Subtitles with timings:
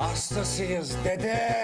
[0.00, 1.60] Hastasıyız dede.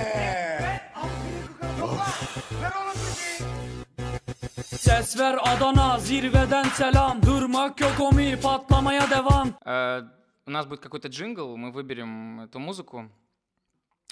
[4.64, 10.02] Ses ver Adana zirveden selam Durmak yok omi patlamaya devam Э,
[10.46, 13.10] У нас будет какой-то джингл, мы выберем эту музыку.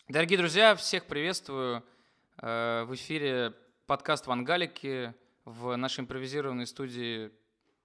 [0.09, 1.83] Дорогие друзья, всех приветствую.
[2.43, 3.53] Э, В эфире
[3.87, 5.13] подкаст «Вангалики»
[5.45, 7.31] в нашей импровизированной студии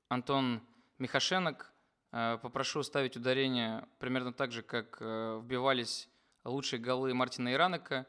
[0.07, 0.61] Антон
[0.99, 1.71] Михашенок.
[2.11, 6.08] Э, Попрошу ставить ударение примерно так же, как э, вбивались
[6.43, 8.05] лучшие голы Мартина Иранека.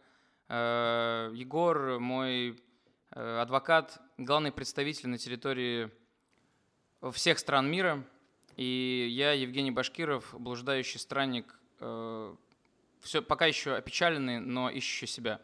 [0.48, 2.60] Э, Егор, мой
[3.10, 5.90] э, адвокат, главный представитель на территории
[7.12, 8.04] всех стран мира.
[8.56, 11.58] И я, Евгений Башкиров, блуждающий странник,
[13.00, 15.40] все, пока еще опечаленный, но ищущий себя.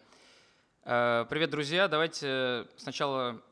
[0.84, 1.88] Э, Привет, друзья!
[1.88, 3.42] Давайте сначала,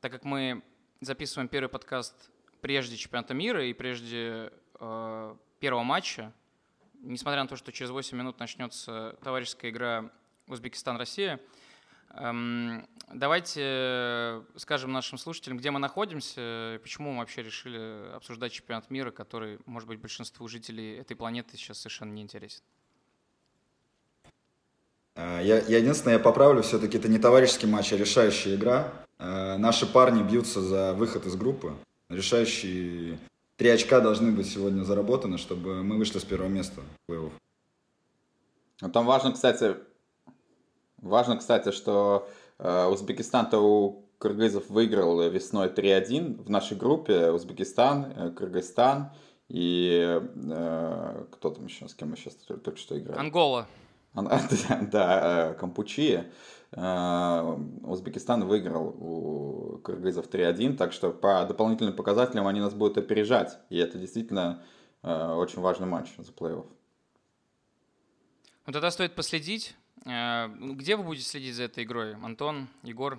[0.00, 0.62] так как мы
[1.00, 2.30] записываем первый подкаст
[2.60, 6.32] прежде чемпионата мира и прежде э, первого матча,
[7.00, 10.10] несмотря на то, что через 8 минут начнется товарищеская игра
[10.46, 11.40] Узбекистан-Россия,
[12.14, 18.90] эм, давайте скажем нашим слушателям, где мы находимся и почему мы вообще решили обсуждать чемпионат
[18.90, 22.62] мира, который, может быть, большинству жителей этой планеты сейчас совершенно не интересен.
[25.14, 28.92] А, Я, я единственное, я поправлю, все-таки это не товарищеский матч, а решающая игра.
[29.18, 31.74] А, Наши парни бьются за выход из группы.
[32.08, 33.18] Решающие
[33.58, 37.32] три очка должны быть сегодня заработаны, чтобы мы вышли с первого места в плей-офф.
[38.80, 39.74] Ну, Там важно, кстати,
[40.98, 42.28] важно, кстати, что
[42.58, 47.30] э, Узбекистан-то у кыргызов выиграл весной 3-1 в нашей группе.
[47.30, 49.10] Узбекистан, э, Кыргызстан
[49.48, 53.18] и э, кто там еще, с кем мы сейчас только, что играли?
[53.18, 53.66] Ангола.
[54.14, 54.28] Ан-
[54.68, 56.20] Да, да, э, Кампучия.
[56.20, 56.30] Э,
[56.72, 63.58] Узбекистан выиграл у кыргызов 3-1, так что по дополнительным показателям они нас будут опережать.
[63.70, 64.62] И это действительно
[65.02, 66.66] э, очень важный матч за плей-офф.
[68.66, 69.74] Ну тогда стоит последить.
[70.04, 72.14] Э, Где вы будете следить за этой игрой?
[72.16, 73.18] Антон, Егор?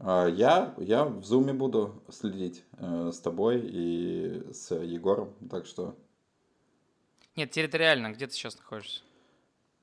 [0.00, 5.96] Я, я в зуме буду следить э, с тобой и с Егором, так что
[7.34, 9.02] Нет, территориально, где ты сейчас находишься?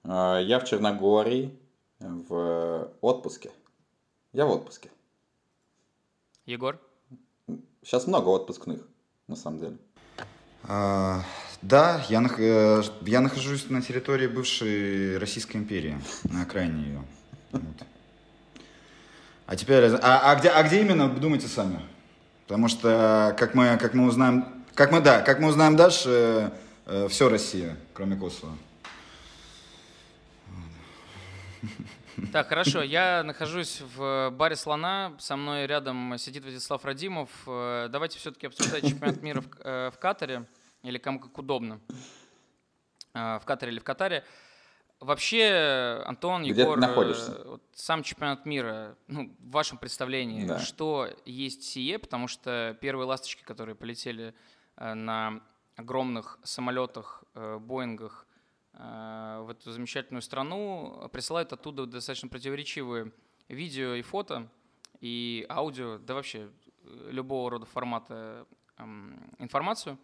[0.05, 1.57] э, я в Черногории
[1.99, 3.51] в отпуске.
[4.33, 4.89] Я в отпуске.
[6.45, 6.79] Егор?
[7.83, 8.81] Сейчас много отпускных,
[9.27, 9.77] на самом деле.
[10.63, 11.21] А,
[11.61, 17.03] Да, я, нах- э, я нахожусь на территории бывшей Российской империи, на окраине ее.
[17.51, 17.63] Вот.
[19.47, 21.79] А теперь, а, а где, а где именно, думайте сами.
[22.47, 26.51] Потому что, как мы, как мы узнаем, как мы, да, как мы узнаем дальше,
[27.09, 28.55] все Россия, кроме Косово.
[32.31, 32.81] Так, хорошо.
[32.81, 35.13] Я нахожусь в баре «Слона».
[35.19, 37.29] Со мной рядом сидит Владислав Радимов.
[37.47, 40.45] Э, Давайте все-таки обсуждать чемпионат мира в, э, в Катаре.
[40.83, 41.79] Или кому как удобно.
[43.13, 44.23] Э, В Катаре или в Катаре.
[45.01, 47.41] Вообще, Антон, Где Егор, э, находишься?
[47.45, 50.59] вот сам чемпионат мира, ну, в вашем представлении, Да.
[50.59, 51.99] что есть сие?
[51.99, 54.33] Потому что первые ласточки, которые полетели
[54.77, 55.41] э, на
[55.75, 58.34] огромных самолетах, э, Боингах, э,
[58.77, 63.11] в эту замечательную страну, присылают оттуда достаточно противоречивые
[63.47, 64.49] видео и фото,
[65.01, 66.49] и аудио, да вообще
[66.83, 68.45] э, любого рода формата
[68.77, 69.97] эм, информацию.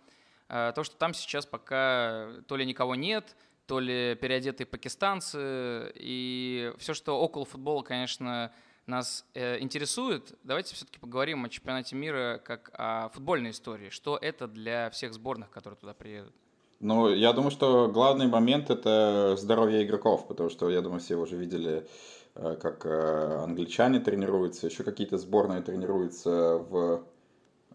[0.48, 3.36] Э, То, что там сейчас пока то ли никого нет,
[3.68, 8.52] то ли переодетые пакистанцы, и все, что около футбола, конечно,
[8.86, 10.38] нас э, интересует.
[10.44, 13.90] Давайте все-таки поговорим о чемпионате мира как о футбольной истории.
[13.90, 16.36] Что это для всех сборных, которые туда приедут?
[16.82, 21.38] Ну, я думаю, что главный момент это здоровье игроков, потому что, я думаю, все уже
[21.38, 21.88] видели,
[22.34, 27.04] э, как э, англичане тренируются, еще какие-то сборные тренируются в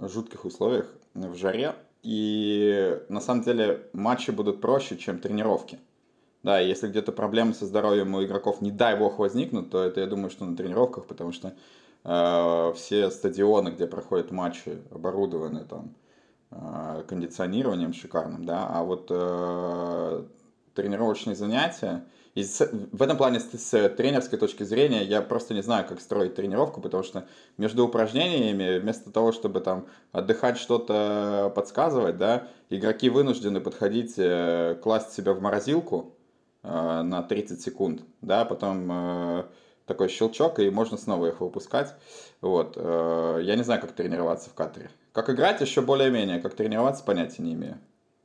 [0.01, 1.77] жутких условиях, в жаре.
[2.03, 5.79] И на самом деле матчи будут проще, чем тренировки.
[6.43, 10.07] Да, если где-то проблемы со здоровьем у игроков, не дай бог, возникнут, то это, я
[10.09, 11.55] думаю, что на тренировках, потому что
[12.03, 15.95] э, все стадионы, где проходят матчи, оборудованы там
[16.51, 20.25] кондиционированием шикарным, да, а вот э,
[20.75, 22.05] тренировочные занятия,
[22.35, 26.01] и с- в этом плане с, с тренерской точки зрения я просто не знаю, как
[26.01, 27.27] строить тренировку, потому что
[27.57, 35.13] между упражнениями, вместо того, чтобы там отдыхать, что-то подсказывать, да, игроки вынуждены подходить, э, класть
[35.13, 36.15] себя в морозилку
[36.63, 39.45] э, на 30 секунд, да, потом э,
[39.87, 41.95] такой щелчок, и можно снова их выпускать.
[42.41, 42.75] Вот.
[42.77, 44.91] э, Я не знаю, как тренироваться в Катаре.
[45.17, 47.79] Как играть еще более-менее, как тренироваться, понятия не имею.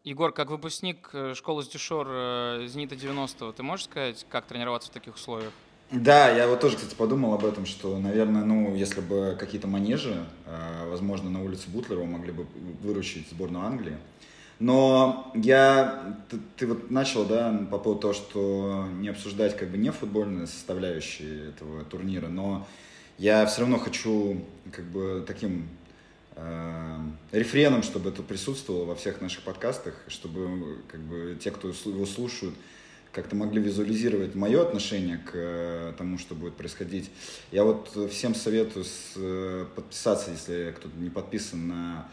[0.04, 4.94] Егор, как выпускник э, школы Дюшор э, Зенита 90-го, ты можешь сказать, как тренироваться в
[4.94, 5.54] таких условиях?
[5.90, 10.26] Да, я вот тоже, кстати, подумал об этом, что, наверное, ну, если бы какие-то манежи,
[10.46, 12.46] э, возможно, на улице Бутлерова могли бы
[12.84, 13.96] выручить сборную Англии.
[14.60, 19.78] Но я, ты, ты вот начал, да, по поводу того, что не обсуждать как бы
[19.78, 22.68] не футбольные составляющие этого турнира, но
[23.18, 24.44] я все равно хочу
[24.74, 25.70] как бы таким
[26.36, 27.00] э,
[27.32, 32.56] рефреном, чтобы это присутствовало во всех наших подкастах, чтобы как бы те, кто его слушают,
[33.12, 37.12] как-то могли визуализировать мое отношение к э, тому, что будет происходить.
[37.52, 42.10] Я вот всем советую с, э, подписаться, если кто-то не подписан на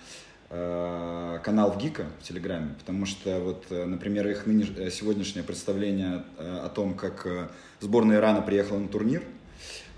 [0.50, 4.68] э, канал в Гика в Телеграме, потому что вот, э, например, их нынеш...
[4.92, 9.22] Сегодняшнее представление о том, как сборная Ирана приехала на турнир,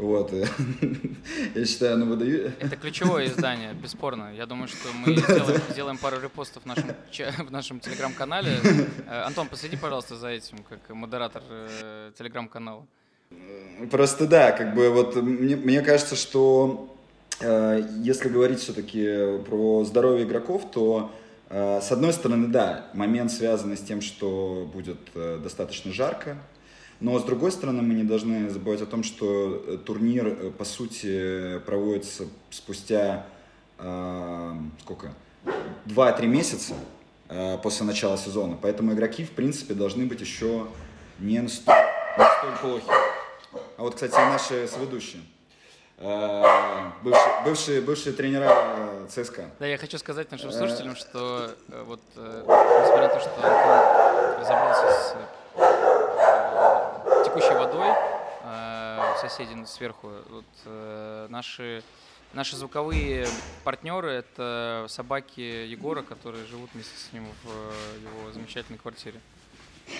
[0.00, 0.32] вот.
[1.54, 2.52] Я считаю, оно выдаю.
[2.58, 4.32] Это ключевое издание, бесспорно.
[4.34, 6.94] Я думаю, что мы сделаем, сделаем пару репостов в нашем,
[7.46, 8.58] в нашем телеграм-канале.
[9.06, 12.86] Э, Антон, последи, пожалуйста, за этим, как модератор э, телеграм-канала.
[13.90, 16.96] Просто да, как бы вот мне, мне кажется, что
[17.40, 21.12] э, если говорить все-таки про здоровье игроков, то
[21.48, 26.36] э, с одной стороны, да, момент связанный с тем, что будет э, достаточно жарко,
[27.00, 30.64] но с другой стороны, мы не должны забывать о том, что э, турнир, э, по
[30.66, 33.24] сути, проводится спустя
[33.78, 35.14] э, сколько?
[35.86, 36.74] 2-3 месяца
[37.30, 38.58] э, после начала сезона.
[38.60, 40.66] Поэтому игроки, в принципе, должны быть еще
[41.18, 41.74] не столь,
[42.18, 42.90] не столь плохи.
[43.78, 45.22] А вот, кстати, наши соведущие.
[45.96, 49.50] Э, бывшие, бывшие, бывшие тренера ЦСКА.
[49.58, 51.50] Да, я хочу сказать нашим слушателям, что
[51.86, 55.69] вот несмотря на то, что Антон разобрался с
[57.40, 57.94] текущей водой
[58.42, 60.10] э, соседи сверху.
[60.28, 61.82] Вот, э, наши,
[62.32, 63.26] наши звуковые
[63.64, 67.48] партнеры— это собаки Егора, которые живут вместе с ним в
[68.02, 69.20] его замечательной квартире.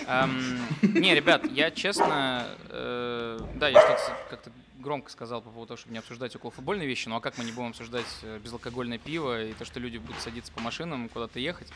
[0.07, 5.79] Эм, не, ребят, я честно, э, да, я что-то как-то громко сказал по поводу того,
[5.79, 8.99] чтобы не обсуждать около футбольные вещи, ну а как мы не будем обсуждать э, безалкогольное
[8.99, 11.69] пиво и то, что люди будут садиться по машинам, куда-то ехать.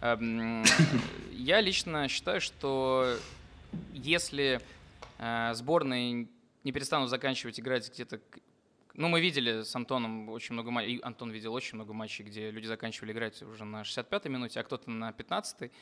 [0.00, 0.64] Эм,
[1.32, 3.16] я лично считаю, что
[3.92, 4.60] если Э,
[5.18, 6.28] сборные
[6.64, 8.20] не перестанут заканчивать играть где-то...
[8.94, 12.66] Ну, мы видели с Антоном очень много матчей, Антон видел очень много матчей, где люди
[12.66, 15.72] заканчивали играть уже на 65-й минуте, а кто-то на 15-й.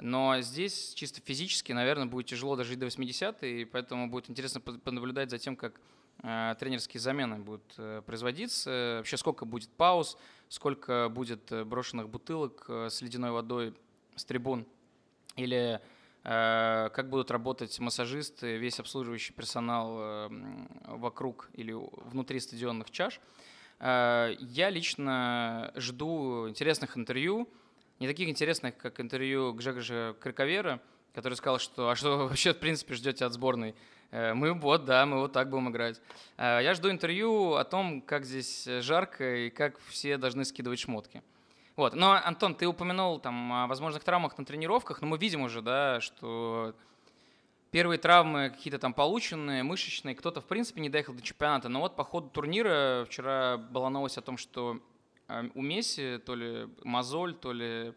[0.00, 5.30] Но здесь чисто физически, наверное, будет тяжело дожить до 80-й, и поэтому будет интересно понаблюдать
[5.30, 5.80] за тем, как
[6.22, 10.16] э, тренерские замены будут э, производиться, вообще сколько будет пауз,
[10.48, 13.74] сколько будет э, брошенных бутылок э, с ледяной водой
[14.14, 14.66] с трибун,
[15.34, 15.97] или Э,
[16.28, 20.28] как будут работать массажисты, весь обслуживающий персонал э,
[20.88, 23.18] вокруг или внутри стадионных чаш.
[23.80, 27.48] Э, я лично жду интересных интервью,
[27.98, 30.82] не таких интересных, как интервью Гжегожа Крыковера,
[31.14, 33.74] который сказал, что «А что вы вообще, в принципе, ждете от сборной?»
[34.10, 36.00] Мы вот, да, мы вот так будем играть.
[36.38, 41.22] Я жду интервью о том, как здесь жарко и как все должны скидывать шмотки.
[41.78, 41.94] Вот.
[41.94, 46.00] Но, Антон, ты упомянул там о возможных травмах на тренировках, но мы видим уже, да,
[46.00, 46.74] что
[47.70, 51.68] первые травмы какие-то там полученные, мышечные, кто-то, в принципе, не доехал до чемпионата.
[51.68, 54.80] Но вот по ходу турнира вчера была новость о том, что
[55.28, 57.94] э, у Месси то ли мозоль, то ли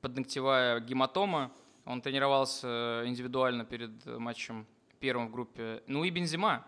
[0.00, 1.52] подногтевая гематома.
[1.84, 4.66] Он тренировался индивидуально перед матчем
[5.00, 5.82] первым в группе.
[5.86, 6.64] Ну и Бензима,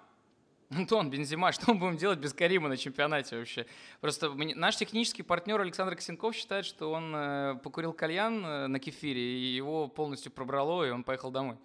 [0.71, 3.67] Антон, Бензима, что мы будем делать без Карима на чемпионате вообще?
[4.01, 9.21] Просто наш технический партнер Александр Косенков считает, что он э, покурил кальян э, на кефире,
[9.21, 11.57] и его полностью пробрало, и он поехал домой.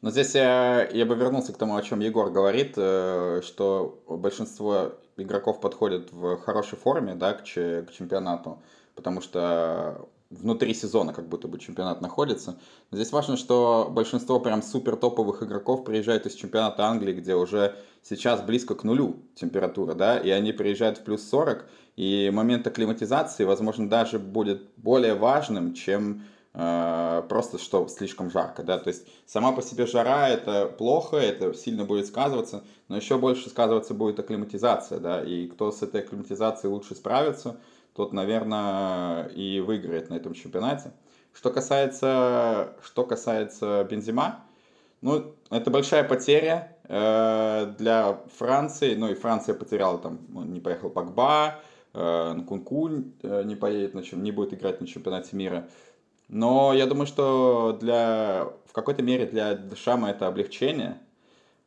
[0.00, 4.92] Но здесь я, я бы вернулся к тому, о чем Егор говорит, э, что большинство
[5.16, 8.62] игроков подходят в хорошей форме да, к, к чемпионату,
[8.94, 10.08] потому что
[10.40, 12.56] внутри сезона как будто бы чемпионат находится.
[12.90, 17.76] Но здесь важно, что большинство прям супер топовых игроков приезжают из чемпионата Англии, где уже
[18.02, 23.44] сейчас близко к нулю температура, да, и они приезжают в плюс 40, и момент акклиматизации,
[23.44, 26.24] возможно, даже будет более важным, чем
[26.54, 31.54] э, просто что слишком жарко, да, то есть сама по себе жара это плохо, это
[31.54, 36.72] сильно будет сказываться, но еще больше сказываться будет акклиматизация, да, и кто с этой акклиматизацией
[36.72, 37.56] лучше справится–
[37.94, 40.92] тот, наверное, и выиграет на этом чемпионате.
[41.32, 44.44] Что касается, что касается Бензима,
[45.02, 48.94] ну, это большая потеря э, для Франции.
[48.94, 51.60] Ну, и Франция потеряла там, ну, не поехал Пакба,
[51.92, 52.88] э, Нкунку
[53.22, 55.68] э, не поедет, на чем, не будет играть на чемпионате мира.
[56.28, 60.98] Но я думаю, что для, в какой-то мере для Дешама это облегчение,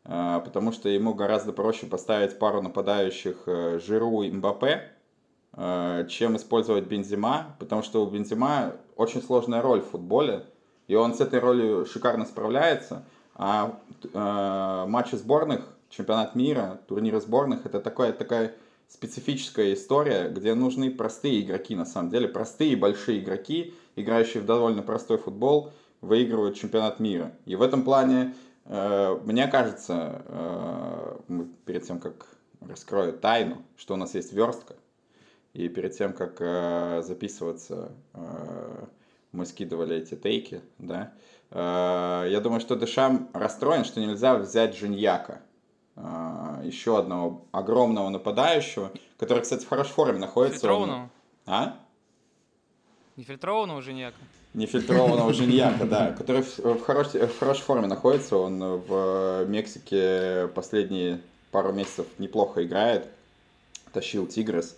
[0.06, 4.95] э, потому что ему гораздо проще поставить пару нападающих э, Жиру и Мбаппе,
[5.56, 10.46] чем использовать Бензима, потому что у Бензима очень сложная роль в футболе,
[10.88, 13.04] и он с этой ролью шикарно справляется.
[13.36, 18.56] А э, матчи сборных, чемпионат мира, турниры сборных, это такая, такая
[18.88, 24.84] специфическая история, где нужны простые игроки, на самом деле, простые большие игроки, играющие в довольно
[24.84, 27.34] простой футбол, выигрывают чемпионат мира.
[27.46, 28.36] И в этом плане,
[28.66, 32.28] э, мне кажется, э, перед тем, как
[32.62, 34.76] раскрою тайну, что у нас есть верстка,
[35.56, 38.86] и перед тем, как э, записываться, э,
[39.32, 41.14] мы скидывали эти тейки, да,
[41.50, 45.42] э, я думаю, что Дешам расстроен, что нельзя взять Женьяка,
[45.96, 50.60] э, еще одного огромного нападающего, который, кстати, в хорошей форме находится.
[50.60, 51.10] Фильтрованного?
[51.46, 51.78] А?
[53.16, 54.18] Нефильтрованного Женьяка?
[54.56, 58.36] Нефильтрованного Женьяка, да, который в, в, хорош, в хорошей форме находится.
[58.36, 61.22] Он в Мексике последние
[61.52, 63.08] пару месяцев неплохо играет.
[63.94, 64.76] Тащил Тигрес.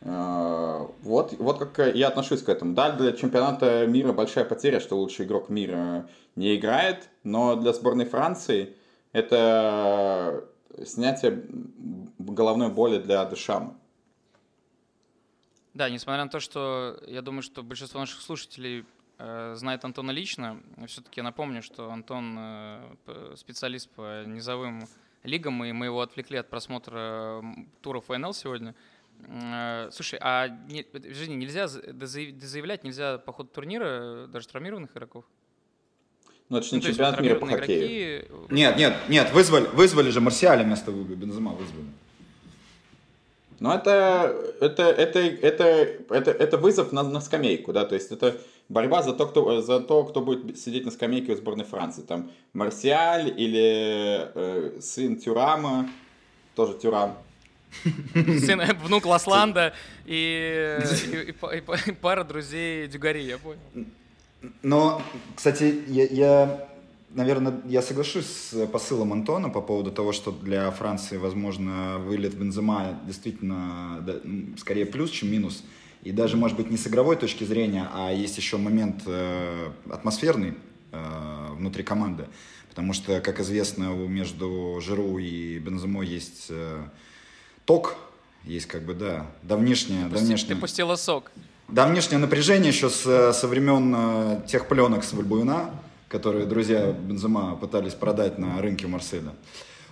[0.00, 2.74] Э, Вот, вот как я отношусь к этому.
[2.74, 8.04] Да, для чемпионата мира большая потеря, что лучший игрок мира не играет, но для сборной
[8.06, 8.76] Франции
[9.12, 10.44] это
[10.84, 11.42] снятие
[12.18, 13.76] головной боли для Дешама.
[15.74, 18.84] Да, несмотря на то, что я думаю, что большинство наших слушателей
[19.18, 24.86] э, знает Антона лично, все-таки напомню, что Антон э, специалист по низовым
[25.22, 27.42] лигам, и мы его отвлекли от просмотра
[27.82, 28.74] туров ФНЛ сегодня.
[29.28, 34.48] Э, Слушай, а не, Женя, нельзя за- дозаяв- дозаявлять, нельзя по ходу турнира э, даже
[34.48, 35.24] травмированных игроков?
[36.48, 38.26] Но это же не Ну, то есть чемпионат мира по хоккею.
[38.26, 41.86] игроки, Нет, нет, нет, вызвали, вызвали же Марсиаля вместо Бензема вызвали.
[43.60, 45.64] Но это, это, это, это,
[46.08, 48.38] это, это вызов на, на скамейку, да, то есть это
[48.70, 52.00] борьба за то, кто, за то, кто будет сидеть на скамейке у сборной Франции.
[52.02, 55.90] Там Марсиаль или э, сын Тюрама,
[56.56, 57.18] тоже Тюрам.
[58.14, 59.74] Сын, внук Ласланда
[60.06, 60.78] и,
[61.12, 63.60] и- и и па- и пара друзей Дюгари, я понял.
[64.62, 65.02] Но,
[65.36, 66.68] кстати, я, я,
[67.10, 72.98] наверное, я соглашусь с посылом Антона по поводу того, что для Франции, возможно, вылет Бензема
[73.06, 74.14] действительно да,
[74.56, 75.62] скорее плюс, чем минус.
[76.02, 80.54] И даже, может быть, не с игровой точки зрения, а есть еще момент э, атмосферный
[80.92, 82.26] э, внутри команды.
[82.70, 86.82] Потому что, как известно, между Жиру и Бенземой есть э,
[87.70, 87.94] ток,
[88.42, 90.56] есть как бы, да, давнишнее, Ты давнишнее.
[90.56, 91.30] пустила сок.
[91.68, 95.70] Давнишнее напряжение еще с, со времен э, тех пленок с Вальбуина,
[96.08, 99.34] которые друзья Бензема пытались продать на рынке Марселя.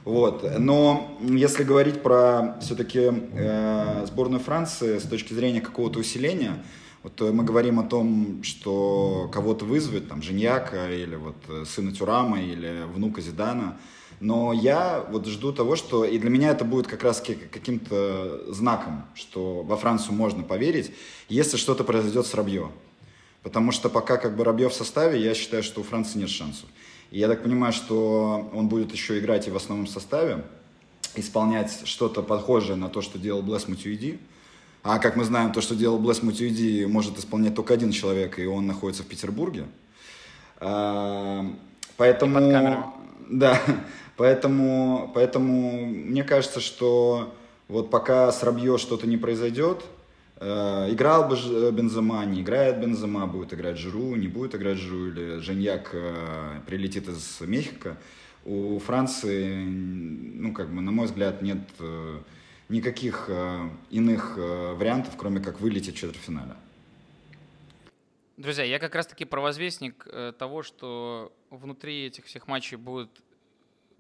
[0.05, 0.59] Вот.
[0.59, 6.65] Но если говорить про все-таки э, сборную Франции с точки зрения какого-то усиления,
[7.05, 11.93] вот э, мы говорим о том, что кого-то вызовет, там, Женьяка или вот э, сына
[11.93, 13.77] Тюрама или внука Зидана,
[14.21, 16.05] но я вот жду того, что...
[16.05, 20.93] И для меня это будет как раз каким-то знаком, что во Францию можно поверить,
[21.29, 22.71] если что-то произойдет с Рабье.
[23.43, 26.69] Потому что пока как бы Рабье в составе, я считаю, что у Франции нет шансов.
[27.11, 30.45] И я так понимаю, что он будет еще играть и в основном составе,
[31.15, 34.19] исполнять что-то похожее на то, что делал Блэс Матюиди.
[34.83, 38.47] А как мы знаем, то, что делал Блэс Матюиди, может исполнять только один человек, и
[38.47, 39.67] он находится в Петербурге.
[40.59, 41.47] А,
[41.97, 42.95] Поэтому...
[43.31, 43.61] Да,
[44.19, 47.35] поэтому, поэтому мне кажется, что
[47.69, 49.85] вот пока с Рабье что-то не произойдет,
[50.37, 51.37] э, играл бы
[51.73, 57.09] Бензема, не играет Бензема, будет играть Жиру, не будет играть Жиру, или Женьяк э, прилетит
[57.09, 57.97] из Мехико,
[58.45, 62.19] у Франции, ну, как бы, на мой взгляд, нет э,
[62.69, 66.55] никаких э, иных э, вариантов, кроме как вылететь в четвертьфинале.
[68.37, 73.11] Друзья, я как раз-таки провозвестник э, того, что внутри этих всех матчей будет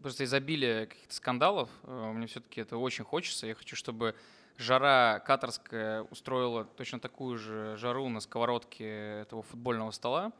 [0.02, 1.70] просто изобилие каких-то скандалов.
[1.84, 3.46] Э, Мне все-таки это очень хочется.
[3.46, 4.14] Я хочу, чтобы
[4.56, 10.32] жара катарская устроила точно такую же жару на сковородке этого футбольного стола.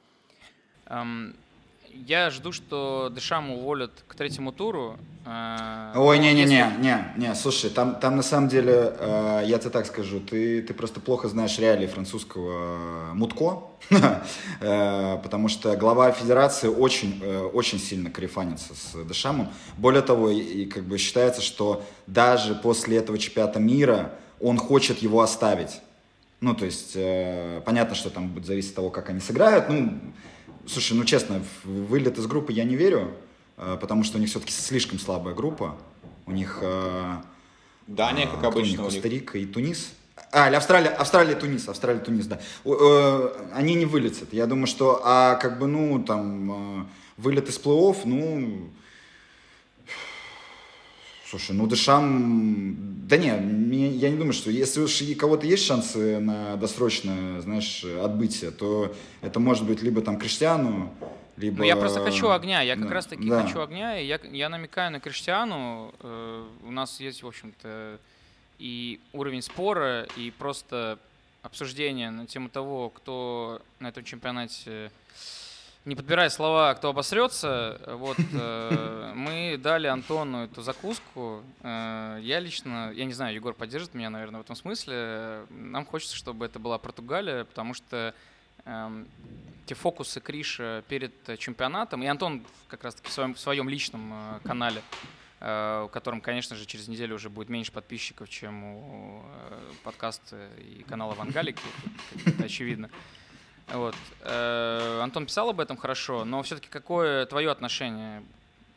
[1.92, 4.97] Я жду, что Дешам уволят к третьему туру.
[5.26, 9.87] э, Ой, не-не-не, не, не, слушай, там, там на самом деле, э, я тебе так
[9.87, 13.62] скажу, ты, ты просто плохо знаешь реалии французского э, мутко,
[14.61, 19.49] Э, потому что глава федерации очень, э, очень сильно карифанится с Дешамом.
[19.76, 24.99] Более того, и, и как бы считается, что даже после этого чемпионата мира он хочет
[24.99, 25.80] его оставить.
[26.40, 29.68] Ну, то есть, э, понятно, что там будет зависеть от того, как они сыграют.
[29.68, 29.99] Ну,
[30.69, 33.11] слушай, ну, честно, в вылет из группы я не верю,
[33.57, 35.77] э, потому что у них все-таки слишком слабая группа.
[36.27, 36.59] У них...
[36.63, 37.17] э,
[37.87, 39.93] Дания, как у обычно, Коста-Рика и Тунис.
[40.31, 42.39] А, или Австралия, Австралия, Тунис, Австралия, Тунис, да.
[42.65, 44.33] Э, Они не вылетят.
[44.33, 46.85] Я думаю, что, а как бы, ну, там, э,
[47.17, 48.71] вылет из плей-офф, ну,
[51.28, 56.18] слушай, ну, Дешам, да не, я не думаю, что если уж и кого-то есть шансы
[56.18, 60.92] на досрочное, знаешь, отбытие, то это может быть либо там Криштиану,
[61.37, 61.58] либо...
[61.58, 62.62] Ну, я просто хочу огня.
[62.62, 63.42] Я как да, раз-таки да.
[63.42, 64.00] хочу огня.
[64.00, 65.94] И я, я намекаю на Криштиану.
[66.00, 67.99] Э, у нас есть, в общем-то,
[68.58, 70.99] и уровень спора, и просто
[71.42, 74.90] обсуждение на тему того, кто на этом чемпионате,
[75.88, 81.42] не подбирая слова, кто обосрется, вот э, мы дали Антону эту закуску.
[81.62, 85.47] Э, я лично, я не знаю, Егор поддержит меня, наверное, в этом смысле.
[85.50, 88.14] Нам хочется, чтобы это была Португалия, потому что
[88.66, 89.09] эм,
[89.66, 94.40] те фокусы Криша перед чемпионатом, и Антон как раз-таки в своем, в своем личном э,
[94.45, 94.83] канале
[95.40, 100.49] Э, у котором, конечно же, через неделю уже будет меньше подписчиков, чем у э, подкаста
[100.59, 101.62] и канала Вангалики,
[102.26, 102.90] это очевидно.
[103.73, 103.95] Вот.
[104.23, 108.23] Э, Антон писал об этом хорошо, но все-таки какое твое отношение?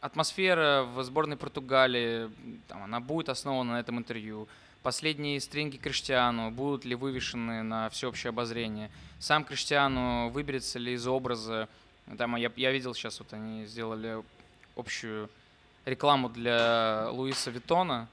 [0.02, 2.30] Атмосфера в сборной Португалии,
[2.68, 4.48] там, она будет основана на этом интервью.
[4.84, 8.90] Последние стринги Криштиану будут ли вывешены на всеобщее обозрение?
[9.20, 11.70] Сам Криштиану выберется ли из образа?
[12.18, 14.24] Там, я, я видел сейчас, вот они сделали
[14.76, 15.30] общую
[15.86, 18.08] рекламу для Луиса Виттона.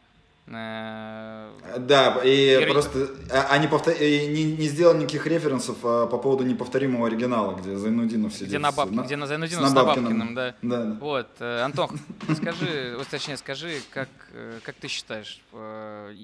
[0.51, 3.95] Э, да, и, и просто а, они повтор...
[4.01, 8.49] не, не сделали никаких референсов а, по поводу неповторимого оригинала, где Зайнудинов сидит.
[8.49, 8.91] Где, на баб...
[8.91, 9.03] на...
[9.03, 10.55] где на Зайнудинов с, с Набабкиным, да.
[10.63, 10.97] да.
[11.01, 11.93] Вот, э, Антох,
[12.37, 15.43] скажи, точнее, скажи, как, э, как ты считаешь,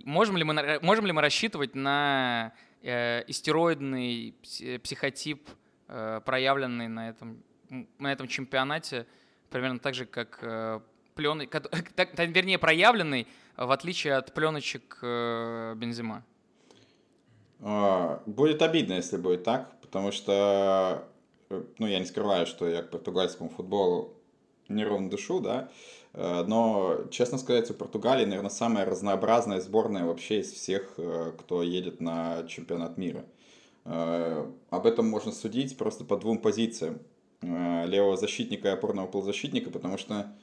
[0.05, 2.53] можем ли мы, можем ли мы рассчитывать на
[2.83, 4.35] истероидный
[4.83, 5.49] психотип,
[5.87, 7.43] проявленный на этом,
[7.99, 9.07] на этом чемпионате,
[9.51, 10.83] примерно так же, как
[11.15, 11.49] плены,
[12.19, 13.27] вернее, проявленный,
[13.57, 16.25] в отличие от пленочек э, Бензима?
[17.61, 21.07] А, будет обидно, если будет так, потому что,
[21.51, 24.15] э, ну, я не скрываю, что я к португальскому футболу
[24.69, 25.71] неровно дышу, да,
[26.15, 30.99] э, но, честно сказать, у Португалии, наверное, самая разнообразная сборная вообще из всех,
[31.39, 33.25] кто едет на чемпионат мира.
[33.85, 37.01] Об этом можно судить просто по двум позициям.
[37.43, 40.35] Левого защитника и опорного полузащитника, потому что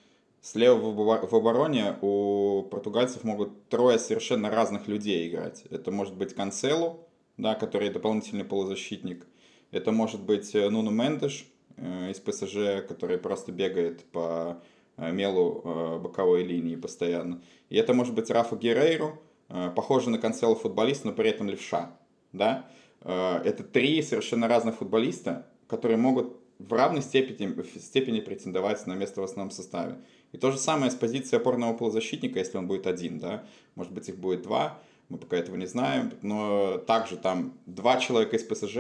[0.42, 5.66] Слева в обороне у португальцев могут трое совершенно разных людей играть.
[5.70, 7.08] Это может быть Канцелу,
[7.38, 9.28] да, который дополнительный полузащитник.
[9.70, 11.46] Это может быть э, Нуну Мендеш
[11.78, 14.60] э, из ПСЖ, который просто бегает по
[14.98, 17.44] э, мелу боковой линии постоянно.
[17.70, 21.98] И это может быть Рафа Герейру, похожий на Канцелу футболист, но при этом левша.
[22.32, 22.68] Да?
[23.02, 29.24] Это три совершенно разных футболиста, которые могут в равной степени, степени претендовать на место в
[29.24, 29.98] основном составе.
[30.32, 33.44] И то же самое с позиции опорного полузащитника, если он будет один, да,
[33.76, 38.38] может быть их будет два, мы пока этого не знаем, но также там два человека
[38.38, 38.78] из ПСЖ,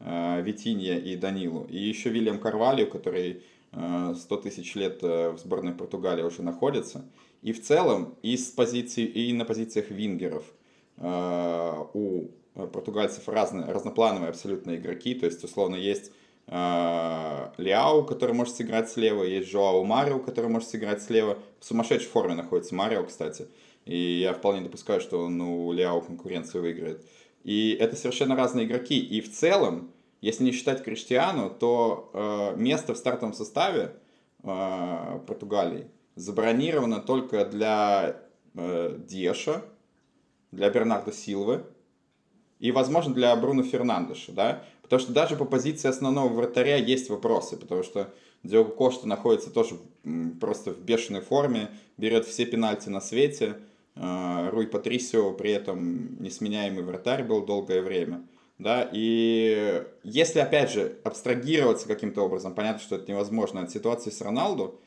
[0.00, 5.38] э, Витинья и Данилу, и еще Вильям Карвалью, который 100 э, тысяч лет э, в
[5.38, 7.04] сборной Португалии уже находится.
[7.42, 10.44] И в целом и, с позиции, и на позициях вингеров
[10.96, 16.12] у португальцев разные, разноплановые абсолютно игроки, то есть условно есть
[16.46, 21.38] Э, Ляо, который может сыграть слева, есть Жоао Марио, который может сыграть слева.
[21.60, 23.48] В сумасшедшей форме находится Марио, кстати.
[23.84, 27.04] И я вполне допускаю, что он у Ляо конкуренцию выиграет.
[27.42, 28.98] И это совершенно разные игроки.
[28.98, 33.96] И в целом, если не считать Криштиану, то э, место в стартовом составе
[34.42, 38.22] э, Португалии забронировано только для
[38.54, 39.62] э, Деша,
[40.50, 41.64] для Бернарда Силвы
[42.60, 47.56] и, возможно, для Бруно Фернандеша, да, Потому что даже по позиции основного вратаря есть вопросы,
[47.56, 48.12] потому что
[48.42, 49.78] Диого Кошта находится тоже
[50.40, 53.56] просто в бешеной форме, берет все пенальти на свете.
[53.96, 58.26] А, Руй Патрисио при этом несменяемый вратарь был долгое время.
[58.58, 64.20] Да, и если, опять же, абстрагироваться каким-то образом, понятно, что это невозможно от ситуации с
[64.20, 64.78] Роналду,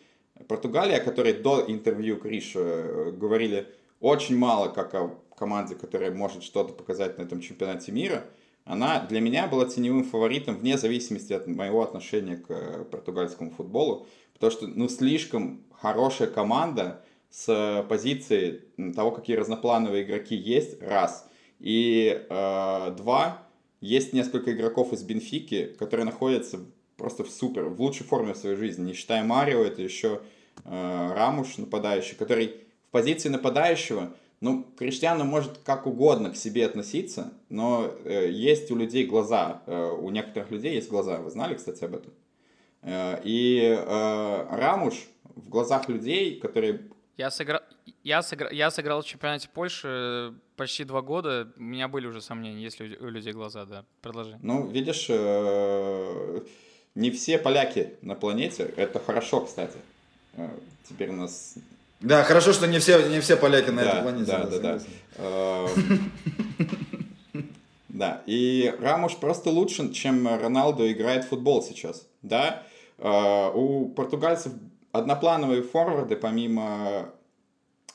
[0.47, 3.67] Португалия, о которой до интервью Криша э, говорили
[3.99, 8.25] очень мало как о команде, которая может что-то показать на этом чемпионате мира–
[8.67, 14.07] она для меня была теневым фаворитом вне зависимости от моего отношения к э, португальскому футболу,
[14.33, 21.29] потому что ну слишком хорошая команда с позиции того, какие разноплановые игроки есть, раз.
[21.59, 23.41] И э, два,
[23.79, 26.59] есть несколько игроков из Бенфики, которые находятся
[26.97, 28.87] просто в супер, в лучшей форме в своей жизни.
[28.87, 30.21] Не считая Марио, это еще
[30.65, 32.57] э, Рамуш, нападающий, который
[32.89, 38.75] в позиции нападающего– ну, Криштиану может как угодно к себе относиться, но э, есть у
[38.75, 42.13] людей глаза, э, у некоторых людей есть глаза, вы знали, кстати, об этом?
[42.83, 46.81] Э, и э, Рамуш в глазах людей, которые...
[47.17, 47.61] Я сыграл,
[48.03, 52.61] я, сыграл, я сыграл в чемпионате Польши почти два года, у меня были уже сомнения,
[52.61, 54.37] есть ли у людей глаза, да, продолжи.
[54.43, 56.41] Ну, видишь, э,
[56.93, 59.77] не все поляки на планете, это хорошо, кстати.
[60.33, 60.47] Э,
[60.87, 61.55] теперь у нас
[61.99, 64.31] да, хорошо, что не все, не все поляки на да, этой планете.
[64.31, 64.79] Да, да, да.
[65.17, 66.11] Эм,
[67.89, 72.07] да, и Рамуш просто лучше, чем Роналду играет в футбол сейчас.
[72.21, 72.63] Да,
[72.99, 74.53] э, у португальцев
[74.91, 77.09] одноплановые форварды, помимо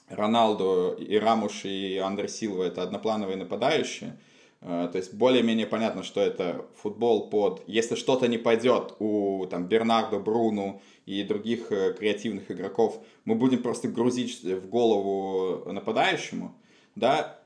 [0.09, 4.19] Роналду и Рамуш и Андре Силва это одноплановые нападающие.
[4.61, 7.63] Э, то есть более-менее понятно, что это футбол под...
[7.67, 13.63] Если что-то не пойдет у там, Бернардо, Бруну и других э, креативных игроков, мы будем
[13.63, 16.55] просто грузить в голову нападающему,
[16.95, 17.39] да,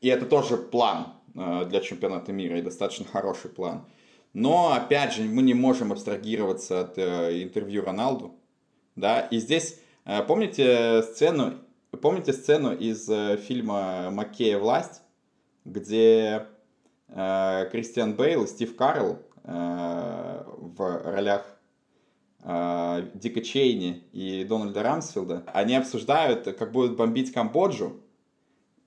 [0.00, 3.84] и это тоже план э, для чемпионата мира, и достаточно хороший план.
[4.32, 8.34] Но, опять же, мы не можем абстрагироваться от интервью Роналду,
[8.94, 9.80] да, и здесь,
[10.28, 11.54] помните сцену,
[12.02, 13.06] помните сцену из
[13.46, 14.58] фильма «Маккея.
[14.58, 15.00] Власть»,
[15.66, 16.46] где
[17.08, 21.55] э, Кристиан Бейл и Стив Карл э, в ролях э,
[22.46, 28.00] Дика Чейни и Дональда Рамсфилда, они обсуждают, как будут бомбить Камбоджу,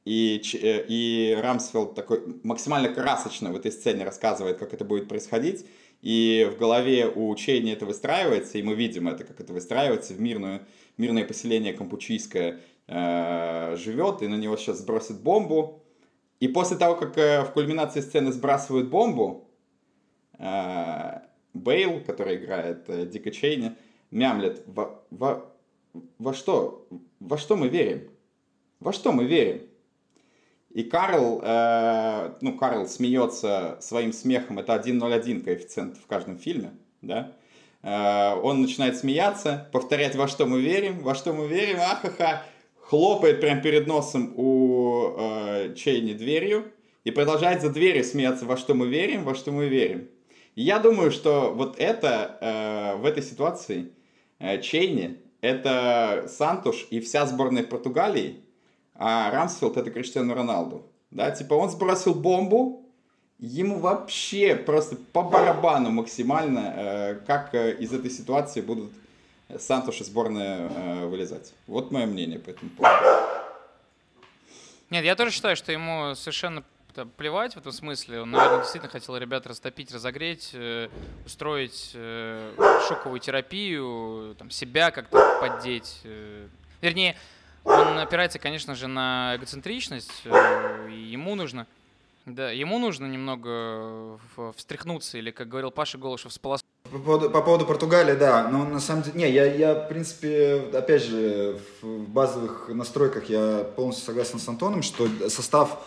[0.05, 5.65] и, э, и Рамсфилд такой максимально красочно в этой сцене рассказывает, как это будет происходить,
[6.01, 10.21] и в голове у Чейни это выстраивается, и мы видим это, как это выстраивается в
[10.21, 10.61] мирную,
[10.97, 15.83] мирное поселение кампучийское э, живет, и на него сейчас сбросит бомбу,
[16.39, 19.45] и после того, как э, в кульминации сцены сбрасывают бомбу,
[21.53, 23.75] Бейл, который играет э, Дика Чейни,
[24.11, 25.51] мямлет, во, во,
[26.17, 26.87] во что?
[27.19, 28.09] Во что мы верим?
[28.79, 29.61] Во что мы верим?
[30.71, 37.33] И Карл, э, ну, Карл смеется своим смехом, это 1.01 коэффициент в каждом фильме, да?
[37.81, 42.43] Э, он начинает смеяться, повторять, во что мы верим, во что мы верим, ахаха,
[42.75, 46.71] хлопает прямо перед носом у э, Чейни дверью
[47.03, 50.07] и продолжает за дверью смеяться, во что мы верим, во что мы верим.
[50.61, 53.93] Я думаю, что вот это э, в этой ситуации
[54.39, 58.43] э, Чейни это Сантуш и вся сборная Португалии,
[58.93, 60.85] а Рамсфилд это Криштиану Роналду.
[61.11, 62.85] Да, типа он сбросил бомбу,
[63.37, 68.91] ему вообще просто по барабану максимально, э, как э, из этой ситуации будут
[69.57, 71.53] Сантуш и сборная э, вылезать.
[71.67, 73.05] Вот мое мнение по этому поводу.
[74.89, 76.65] Нет, я тоже считаю, что ему совершенно
[77.17, 78.21] плевать в этом смысле.
[78.21, 80.89] Он, наверное, действительно хотел ребят растопить, разогреть, э,
[81.25, 82.53] устроить э,
[82.87, 86.01] шоковую терапию, там, себя как-то поддеть.
[86.03, 86.47] Э.
[86.81, 87.15] Вернее,
[87.63, 91.67] он опирается, конечно же, на эгоцентричность, и ему нужно,
[92.25, 94.17] да, ему нужно немного
[94.55, 98.79] встряхнуться, или, как говорил Паша Голышев, сполоснуть по поводу, по поводу Португалии, да, но на
[98.79, 104.39] самом деле, не, я, я, в принципе, опять же, в базовых настройках я полностью согласен
[104.39, 105.85] с Антоном, что состав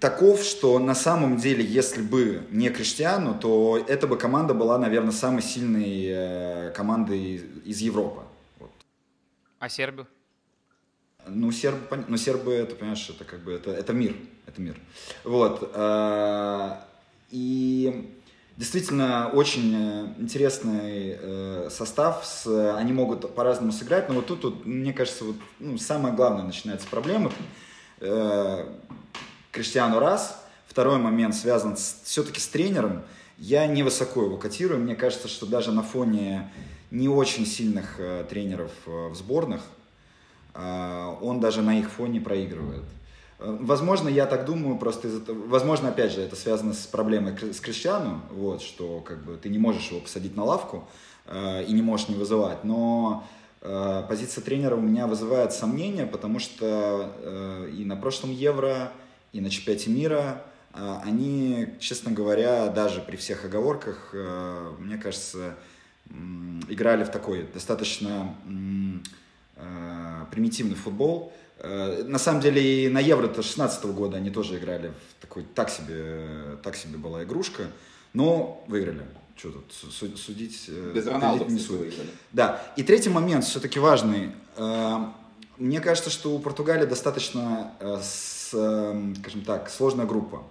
[0.00, 5.12] таков, что на самом деле, если бы не Криштиану, то эта бы команда была, наверное,
[5.12, 8.22] самой сильной э, командой из Европы.
[8.58, 8.70] Вот.
[9.58, 10.06] А сербы?
[11.26, 14.14] Ну, сербы, ну, сербы, это, понимаешь, это как бы, это, это мир,
[14.46, 14.76] это мир.
[15.24, 15.70] Вот.
[15.74, 16.76] Э,
[17.30, 18.14] и
[18.58, 22.26] Действительно, очень э, интересный э, состав.
[22.26, 26.42] С, они могут по-разному сыграть, но вот тут, вот, мне кажется, вот, ну, самое главное
[26.42, 27.30] начинается проблема.
[28.00, 28.66] Э,
[29.52, 30.44] Криштиану раз.
[30.66, 33.02] Второй момент связан все-таки с тренером.
[33.36, 34.80] Я невысоко его котирую.
[34.80, 36.50] Мне кажется, что даже на фоне
[36.90, 39.62] не очень сильных э, тренеров э, в сборных,
[40.54, 42.84] э, он даже на их фоне проигрывает.
[43.38, 47.60] Возможно, я так думаю, просто из этого, возможно, опять же, это связано с проблемой с
[47.60, 50.88] Криштиану, вот, что как бы ты не можешь его посадить на лавку
[51.26, 56.38] э, и не можешь не вызывать, но э, позиция тренера у меня вызывает сомнения, потому
[56.38, 58.92] что э, и на прошлом Евро,
[59.32, 60.42] и на чемпионате мира
[60.72, 65.56] э, они, честно говоря, даже при всех оговорках, э, мне кажется,
[66.08, 66.12] э,
[66.68, 68.34] играли в такой достаточно
[69.56, 74.88] э, примитивный футбол, Э, на самом деле и на Евро-то 16 года они тоже играли
[74.88, 77.64] в такой, так себе, так себе была игрушка,
[78.12, 79.02] но выиграли.
[79.38, 80.64] Что тут судить?
[80.68, 81.94] Э, Без Роналду не судить.
[82.32, 82.60] Да.
[82.76, 84.32] И третий момент, все-таки важный.
[84.56, 84.98] Э,
[85.56, 87.72] мне кажется, что у Португалии достаточно,
[88.02, 90.42] скажем так, сложная группа.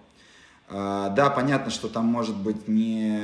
[0.70, 3.22] Да, понятно, что там может быть не,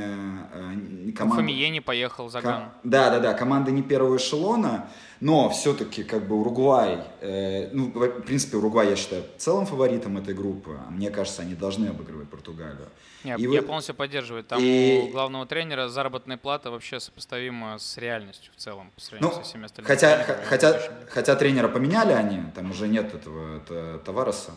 [1.04, 1.42] не команда...
[1.42, 2.70] Фамие не поехал за Ган.
[2.84, 4.88] Да, да, да, команда не первого эшелона,
[5.20, 10.34] но все-таки как бы Уругвай, э, ну, в принципе, Уругвай я считаю целым фаворитом этой
[10.34, 10.78] группы.
[10.90, 12.88] Мне кажется, они должны обыгрывать Португалию.
[13.24, 13.62] Нет, и я вы...
[13.62, 14.44] полностью поддерживаю.
[14.44, 15.08] Там и...
[15.08, 19.50] у главного тренера заработная плата вообще сопоставима с реальностью в целом по сравнению ну, со
[19.50, 19.94] всеми остальными.
[19.94, 20.80] Хотя, хотя,
[21.10, 24.52] хотя тренера поменяли они, там уже нет этого это, Тавареса,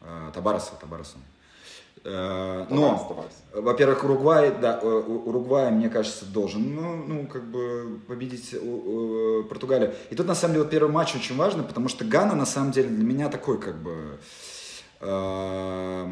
[0.00, 1.18] э, Табареса, Табареса.
[2.04, 3.18] Э, но,
[3.54, 8.54] во-первых, Уругвай, да, Уругвай, мне кажется, должен, ну, ну как бы победить
[9.48, 9.94] Португалию.
[10.10, 12.88] И тут, на самом деле, первый матч очень важный, потому что Гана, на самом деле,
[12.88, 14.18] для меня такой, как бы,
[15.00, 16.06] э,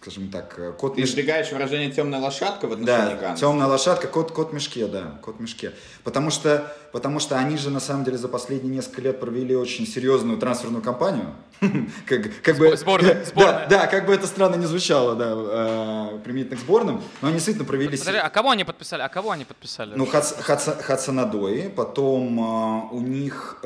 [0.00, 3.36] скажем так, э, кот Ты избегаешь выражение темная лошадка в отношении Да, Ганна?
[3.36, 5.72] темная лошадка, кот, кот в мешке, да, кот в мешке.
[6.04, 9.86] Потому что, потому что они же на самом деле за последние несколько лет провели очень
[9.86, 11.34] серьезную трансферную кампанию.
[12.06, 13.68] Как, как бы, сборная, да, сборная.
[13.68, 17.66] Да, как бы это странно не звучало, да, э, применительно к сборным, но они действительно
[17.66, 17.98] провели...
[17.98, 19.02] Подожди, а кого они подписали?
[19.02, 19.92] А кого они подписали?
[19.94, 23.62] Ну, Хац, Хацанадой, потом э, у них,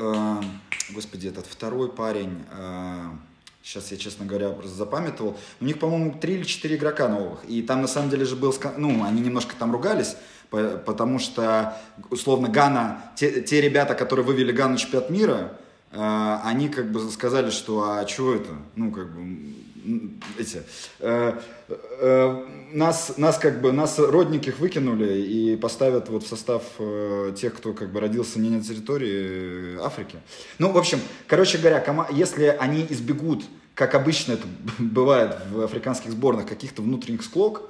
[0.89, 2.43] господи, этот второй парень,
[3.65, 7.63] сейчас я, честно говоря, просто запамятовал, у них, по-моему, три или четыре игрока новых, и
[7.63, 10.15] там, на самом деле, же был, ну, они немножко там ругались,
[10.51, 11.75] по- потому что,
[12.11, 15.53] условно, Гана, те, те ребята, которые вывели Гану на чемпионат мира,
[15.91, 19.55] э, они как бы сказали, что, а чего это, ну, как бы,
[20.37, 20.63] эти,
[20.99, 21.33] э,
[21.67, 27.53] э, нас, нас как бы, нас родненьких выкинули и поставят вот в состав э, тех,
[27.55, 30.17] кто как бы родился не на территории э, Африки.
[30.59, 33.43] Ну, в общем, короче говоря, кома- если они избегут,
[33.73, 34.47] как обычно это
[34.79, 37.69] бывает в африканских сборных, каких-то внутренних склок,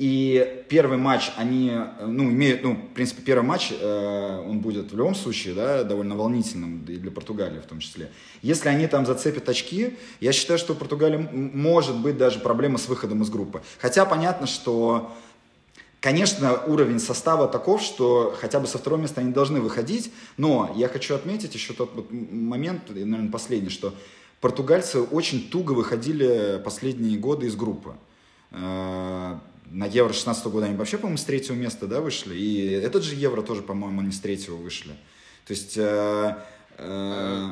[0.00, 4.92] и первый матч они, э, ну, имеют, ну, в принципе, первый матч, э, он будет
[4.92, 8.10] в любом случае, да, довольно волнительным, и для Португалии в том числе.
[8.40, 12.88] Если они там зацепят очки, я считаю, что у Португалии может быть даже проблема с
[12.88, 13.60] выходом из группы.
[13.78, 15.12] Хотя понятно, что
[16.00, 20.88] Конечно, уровень состава таков, что хотя бы со второго места они должны выходить, но я
[20.88, 23.92] хочу отметить еще тот вот момент, наверное, последний, что
[24.40, 27.96] португальцы очень туго выходили последние годы из группы.
[29.70, 33.04] Э, На Евро 16 года они вообще, по-моему, с третьего места да, вышли, и этот
[33.04, 34.90] же Евро тоже, по-моему, они с третьего вышли.
[35.46, 35.74] То есть...
[35.76, 36.36] э,
[36.78, 37.48] э,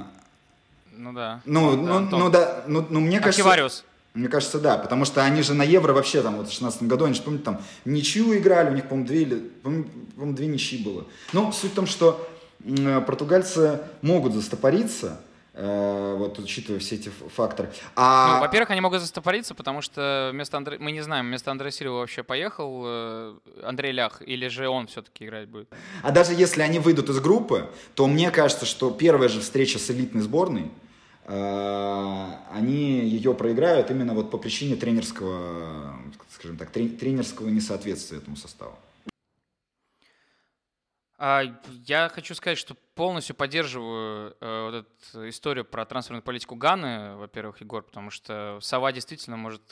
[0.96, 1.40] Ну да.
[1.44, 2.20] ну, Да, ну, Антон.
[2.20, 3.42] ну, да, ну, ну, мне кажется...
[3.42, 3.84] Архивариус.
[4.14, 7.04] Мне кажется, да, потому что они же на Евро вообще там вот в 16 году,
[7.04, 11.04] они же, помните, там ничью играли, у них, по-моему, две или, по-моему, две ничьи было.
[11.32, 12.28] Но суть в том, что
[12.64, 15.27] м, португальцы могут застопориться, э,
[15.60, 17.70] вот учитывая все эти факторы.
[17.96, 20.78] А, Ну, во-первых, они могут застопориться, потому что вместо Андре...
[20.78, 25.24] мы не знаем, вместо Андрея Силова вообще поехал э, Андрей Лях, или же он все-таки
[25.26, 25.68] играть будет.
[26.02, 29.90] а даже если они выйдут из группы, то мне кажется, что первая же встреча с
[29.90, 30.70] элитной сборной,
[31.24, 35.98] э, они ее проиграют именно вот по причине тренерского,
[36.30, 38.78] скажем так, трен- тренерского несоответствия этому составу.
[41.20, 41.42] А,
[41.86, 44.84] я хочу сказать, что полностью поддерживаю э, вот
[45.14, 49.62] эту историю про трансферную политику Ганы, во-первых, Егор, потому что Сова действительно может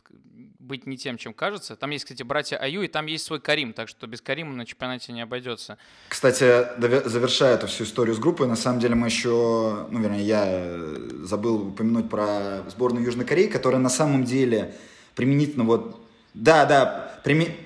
[0.60, 1.74] быть не тем, чем кажется.
[1.74, 4.64] Там есть, кстати, братья Аю, и там есть свой Карим, так что без Карима на
[4.64, 5.76] чемпионате не обойдется.
[6.08, 6.68] Кстати,
[7.08, 11.08] завершая эту всю историю с группой, на самом деле мы еще, ну, вернее, я э,
[11.24, 14.76] забыл упомянуть про сборную Южной Кореи, которая на самом деле
[15.16, 16.00] применительно вот,
[16.32, 17.56] да, да, прими-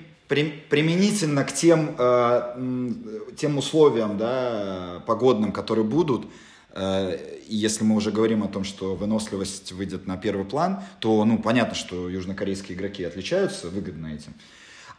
[0.69, 2.93] применительно к тем, э,
[3.35, 6.25] тем условиям, да, погодным, которые будут,
[6.73, 7.17] э,
[7.47, 11.75] если мы уже говорим о том, что выносливость выйдет на первый план, то, ну, понятно,
[11.75, 14.33] что южнокорейские игроки отличаются выгодно этим.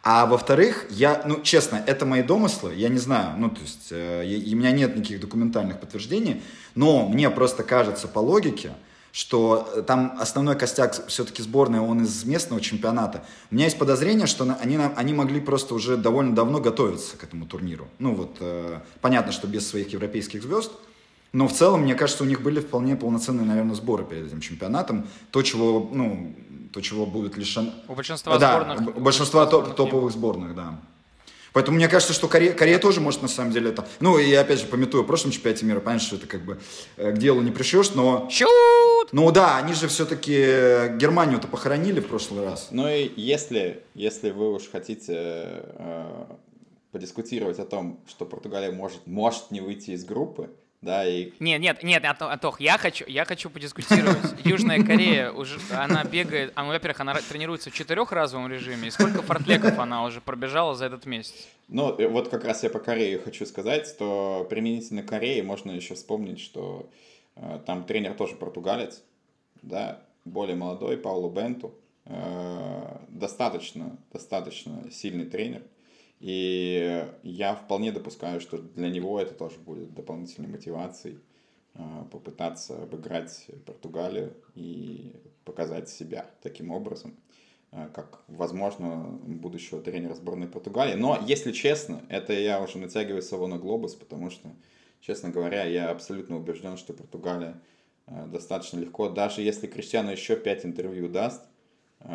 [0.03, 4.25] А во-вторых, я, ну, честно, это мои домыслы, я не знаю, ну, то есть, э,
[4.27, 6.43] и у меня нет никаких документальных подтверждений,
[6.75, 8.73] но мне просто кажется по логике,
[9.13, 13.23] что э, там основной костяк все-таки сборной, он из местного чемпионата.
[13.51, 17.45] У меня есть подозрение, что они, они могли просто уже довольно давно готовиться к этому
[17.45, 17.87] турниру.
[17.99, 20.71] Ну, вот, э, понятно, что без своих европейских звезд,
[21.31, 25.07] но в целом, мне кажется, у них были вполне полноценные, наверное, сборы перед этим чемпионатом.
[25.31, 26.35] То, чего, ну,
[26.71, 27.71] то, чего будет лишен...
[27.87, 28.97] У большинства да, сборных...
[28.97, 30.79] у большинства топ- сборных топовых сборных, да.
[31.53, 33.87] Поэтому мне кажется, что Корея, Корея тоже может на самом деле это...
[33.99, 36.59] Ну, и опять же, пометую, в прошлом чемпионате мира, понятно, что это как бы
[36.97, 38.27] э, к делу не пришьешь, но...
[39.03, 39.13] Чут!
[39.13, 42.69] Ну да, они же все-таки Германию-то похоронили в прошлый раз.
[42.71, 46.25] Ну и если, если вы уж хотите э,
[46.91, 50.49] подискутировать о том, что Португалия может, может не выйти из группы,
[50.81, 54.17] да, и Нет, нет, нет, Антох, я хочу, я хочу подискутировать.
[54.43, 59.21] Южная Корея уже, она бегает, а, ну, во-первых, она тренируется в четырехразовом режиме, и сколько
[59.21, 61.47] фортлеков она уже пробежала за этот месяц?
[61.69, 65.71] Ну, э, вот как раз я по Корее хочу сказать, что применительно к Корее можно
[65.71, 67.12] еще вспомнить, что э,
[67.65, 69.03] там тренер тоже португалец,
[69.61, 71.73] да, более молодой, Пауло Бенту,
[72.05, 75.63] э, достаточно, достаточно сильный тренер,
[76.19, 81.19] и я вполне допускаю, что для него это тоже будет дополнительной мотивацией
[81.73, 81.79] э,
[82.11, 87.15] попытаться обыграть Португалию и показать себя таким образом
[87.71, 90.95] э, как, возможно, будущего тренера сборной Португалии.
[90.95, 94.49] Но, если честно, это я уже натягиваю сову на глобус, потому что,
[95.05, 97.59] честно говоря, я абсолютно убежден, что Португалия
[98.07, 101.43] э, достаточно легко, даже если Криштиану еще пять интервью даст,
[101.99, 102.09] э,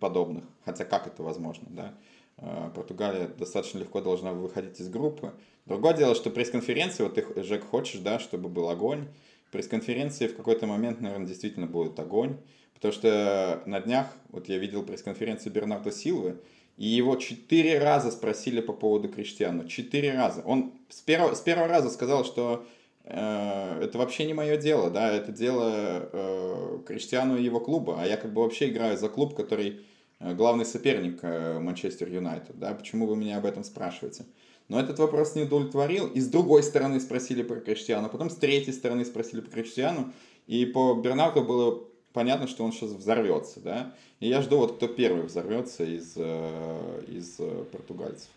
[0.00, 1.94] подобных, хотя как это возможно, да,
[2.38, 5.32] Э, Португалия достаточно легко должна выходить из группы.
[5.64, 9.08] Другое дело, что пресс-конференции, вот ты, Жек, хочешь, да, чтобы был огонь,
[9.52, 12.36] пресс-конференции в какой-то момент, наверное, действительно будет огонь.
[12.76, 16.36] Потому что на днях, вот я видел пресс-конференцию Бернарда Силвы,
[16.76, 19.66] и его четыре раза спросили по поводу Криштиану.
[19.66, 20.42] Четыре раза.
[20.42, 22.66] Он с первого, с первого раза сказал, что
[23.04, 28.06] э, это вообще не мое дело, да, это дело э, Криштиану и его клуба, а
[28.06, 29.80] я как бы вообще играю за клуб, который
[30.20, 34.26] э, главный соперник э, Манчестер Юнайтед, да, почему вы меня об этом спрашиваете?
[34.68, 38.72] Но этот вопрос не удовлетворил, и с другой стороны спросили про Криштиану, потом с третьей
[38.72, 40.12] стороны спросили про Криштиану,
[40.46, 41.84] и по Бернарду было
[42.16, 43.92] понятно, что он сейчас взорвется, да.
[44.20, 48.30] И я жду, вот кто первый взорвется из, э, из э, португальцев.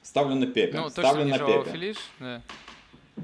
[0.00, 0.78] Ставлю на Пепе.
[0.78, 1.70] Ну, Ставлю точно на Пепе.
[1.72, 2.40] Фелиш, да.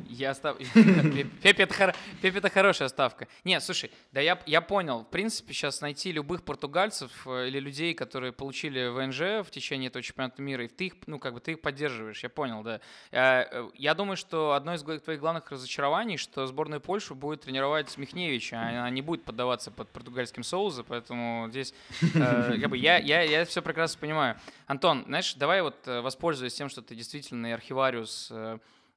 [0.08, 0.56] Я став...
[1.42, 1.94] Пепе это, хор...
[2.20, 3.28] Пепе это хорошая ставка.
[3.44, 5.00] Не, слушай, да я, я понял.
[5.00, 10.02] В принципе, сейчас найти любых португальцев э, или людей, которые получили ВНЖ в течение этого
[10.02, 12.80] чемпионата мира, и ты их, ну, как бы ты их поддерживаешь, я понял, да.
[13.10, 17.96] Э, э, Я думаю, что одно из твоих главных разочарований, что сборную Польшу будет тренировать
[17.98, 21.74] Михневич, а она не будет поддаваться под португальским соусом, поэтому здесь
[22.12, 24.36] как бы я, я, я все прекрасно понимаю.
[24.66, 28.32] Антон, знаешь, давай вот воспользуясь тем, что ты действительно архивариус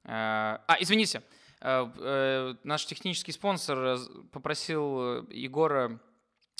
[0.04, 1.22] А, извините,
[1.60, 3.96] э, э, наш технический спонсор э,
[4.32, 6.00] попросил Егора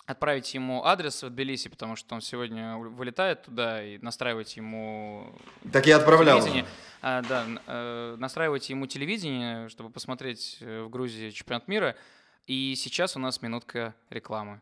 [0.07, 5.33] отправить ему адрес в Тбилиси, потому что он сегодня вылетает туда и настраивать ему
[5.73, 6.39] Так я отправлял.
[6.41, 6.67] телевидение.
[7.03, 11.97] А, да, н- э, настраивайте ему телевидение, чтобы посмотреть в Грузии чемпионат мира.
[12.47, 14.61] И сейчас у нас минутка рекламы.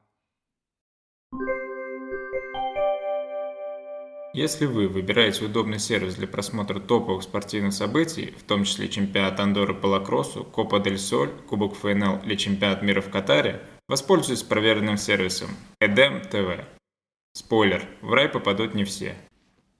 [4.32, 9.74] Если вы выбираете удобный сервис для просмотра топовых спортивных событий, в том числе чемпионат Андоры
[9.74, 15.48] по лакроссу, Копа дель Соль, Кубок ФНЛ или чемпионат мира в Катаре, воспользуйтесь проверенным сервисом
[15.80, 16.64] Эдем ТВ.
[17.32, 19.16] Спойлер, в рай попадут не все.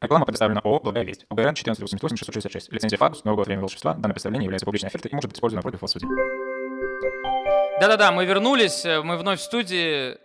[0.00, 1.26] Реклама предоставлена ООО «Благая весть».
[1.28, 2.68] ОГРН 1488-666.
[2.70, 3.94] Лицензия ФАГУС, новый год, время волшебства.
[3.94, 6.06] Данное представление является публичной офертой и может быть использовано против вас в суде.
[7.80, 10.16] Да-да-да, мы вернулись, э, мы вновь в студии.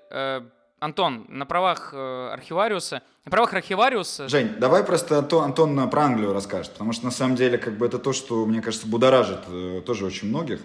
[0.80, 6.34] Антон, на правах э, архивариуса, на правах архивариуса Жень, давай просто Антон, Антон про Англию
[6.34, 9.82] расскажет, потому что на самом деле как бы это то, что, мне кажется, будоражит э,
[9.86, 10.60] тоже очень многих.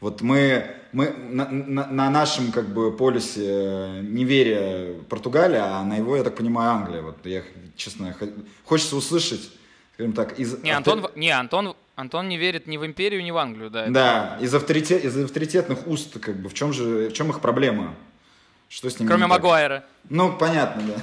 [0.00, 5.84] Вот мы, мы на, на- на нашем как бы полюсе э, не веря Португалия, а
[5.84, 7.00] на его, я так понимаю, Англия.
[7.02, 7.42] Вот я,
[7.76, 8.14] честно,
[8.64, 9.50] хочется услышать,
[9.94, 10.58] скажем так, из...
[10.62, 13.84] Не, Антон, не, Антон, Антон не верит ни в империю, ни в Англию, да.
[13.84, 17.40] это Да, из, авторитет, из авторитетных уст, как бы, в чем же, в чем их
[17.40, 17.94] проблема?
[18.68, 19.26] Что с ними Кроме?
[19.26, 19.84] Магуайра.
[20.08, 20.94] Ну, понятно, да.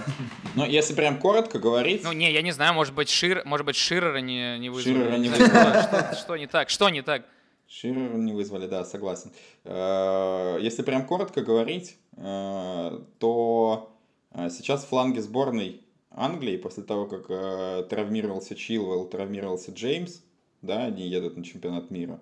[0.55, 3.75] Но если прям коротко говорить, Ну, не, я не знаю, может быть, Шир, может быть,
[3.75, 4.95] Ширера не, не вызвали.
[4.95, 5.81] Ширера не вызвали.
[5.81, 6.69] Что, что не так?
[6.69, 7.25] Что не так?
[7.67, 9.31] Ширер не вызвали, да, согласен.
[9.63, 13.95] Э, Если прям коротко говорить, э, то
[14.31, 20.21] э, сейчас фланги сборной Англии, после того, как э, травмировался Чилвелл, травмировался Джеймс,
[20.61, 22.19] да, они едут на чемпионат мира,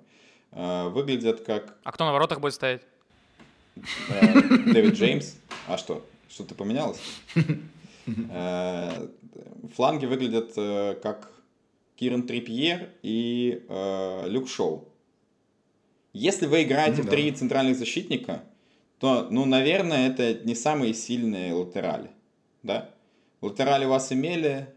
[0.51, 2.83] э, выглядят как А кто на воротах будет стоять?
[3.75, 4.41] Э,
[4.73, 5.35] Дэвид Джеймс.
[5.67, 6.05] А что?
[6.29, 6.99] Что-то поменялось?
[8.31, 9.07] Э,
[9.75, 11.31] Фланги выглядят э, как
[11.95, 13.61] Киран Трипьер и
[14.25, 14.89] Люк Шоу.
[16.11, 18.43] Если вы играете Ну в три центральных защитника,
[18.99, 22.09] то, ну, наверное, это не самые сильные латерали.
[22.63, 22.89] Да?
[23.39, 24.67] Латерали вас имели,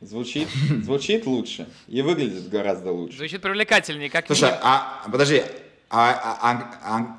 [0.00, 0.48] звучит,
[0.82, 3.18] звучит лучше и выглядит гораздо лучше.
[3.18, 5.42] Звучит привлекательнее, как Слушай, а подожди,
[5.90, 7.16] а, а- ан- ан-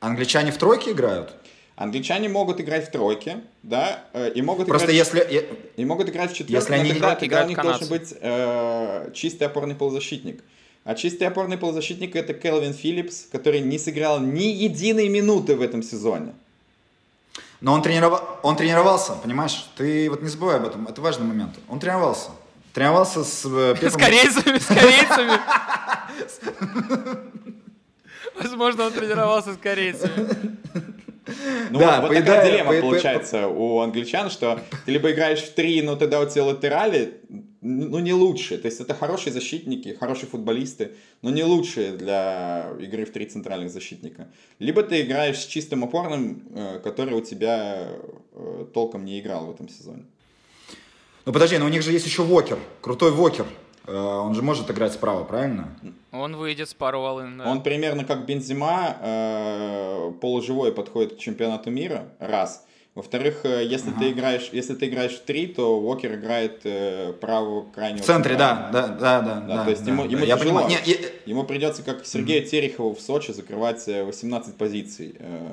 [0.00, 1.34] англичане в тройке играют?
[1.76, 5.12] Англичане могут играть в тройке, да, э, и могут Просто играть...
[5.14, 5.48] если...
[5.76, 7.88] И могут играть в четверке, Если но они тогда, играют- тогда играют у них канадцы.
[7.88, 10.42] должен быть э, чистый опорный полузащитник.
[10.84, 15.82] А чистый опорный полузащитник это Келвин Филлипс, который не сыграл ни единой минуты в этом
[15.84, 16.32] сезоне.
[17.60, 18.40] Но он, тренирова...
[18.42, 19.68] он тренировался, понимаешь?
[19.76, 21.56] Ты вот не забывай об этом, это важный момент.
[21.68, 22.30] Он тренировался.
[22.72, 24.00] Тренировался с э, С Пепом...
[24.00, 25.32] корейцами, с корейцами.
[28.36, 30.28] Возможно, он тренировался с корейцами.
[31.70, 35.10] Ну Да, вот, вот поедая- такая дилемма по- по- получается у англичан, что ты либо
[35.10, 37.20] играешь в три, но тогда у тебя латерали,
[37.60, 38.56] ну не лучше.
[38.56, 43.70] То есть это хорошие защитники, хорошие футболисты, но не лучшие для игры в три центральных
[43.70, 44.28] защитника.
[44.58, 47.88] Либо ты играешь с чистым опорным, э, который у тебя
[48.32, 50.04] э, толком не играл в этом сезоне.
[51.26, 53.44] Ну подожди, но у них же есть еще Вокер, крутой Вокер.
[53.88, 55.68] Э, Он же может играть справа, правильно?
[56.12, 57.38] Он выйдет с пару волын.
[57.38, 57.50] да.
[57.50, 62.64] Он примерно как Бензима, э, полуживой подходит к чемпионату мира, раз.
[62.94, 67.64] Во-вторых, э, если ты играешь, если ты играешь в три, то Уокер играет э, правого
[67.70, 68.02] крайнего.
[68.02, 69.40] В центре, да, да, да, да.
[69.40, 70.60] Да, то есть ему- ему я тяжело.
[70.60, 70.68] понимаю.
[70.84, 70.96] Не, я-
[71.26, 75.14] Ему придется, как Сергею Терехову в Сочи, закрывать э, 18 позиций.
[75.18, 75.46] э,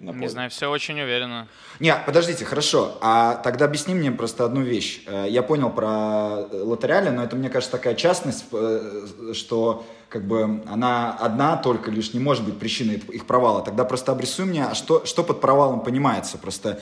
[0.00, 0.22] на поле.
[0.22, 1.48] Не знаю, все очень уверенно.
[1.80, 2.98] Не, подождите, хорошо.
[3.00, 5.02] А тогда объясни мне просто одну вещь.
[5.06, 10.62] Э, Я понял про лотереале, но это, мне кажется, такая частность, э, что как бы
[10.66, 13.62] она одна только лишь не может быть причиной их провала.
[13.62, 16.38] Тогда просто обрисуй мне, а что, что под провалом понимается.
[16.38, 16.80] Просто,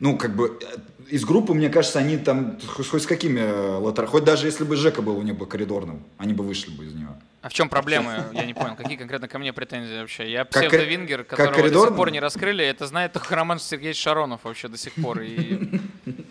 [0.00, 0.76] ну, как бы, э,
[1.10, 4.06] из группы, мне кажется, они там, хоть с какими э, лотер...
[4.06, 6.94] Хоть даже если бы Жека был у них бы коридорным, они бы вышли бы из
[6.94, 7.14] него.
[7.42, 8.26] А в чем проблема?
[8.32, 8.74] Я не понял.
[8.74, 10.30] Какие конкретно ко мне претензии вообще?
[10.30, 12.64] Я псевдовингер, как которого до сих пор не раскрыли.
[12.64, 15.20] Это знает только Роман Сергеевич Шаронов вообще до сих пор.
[15.20, 15.80] И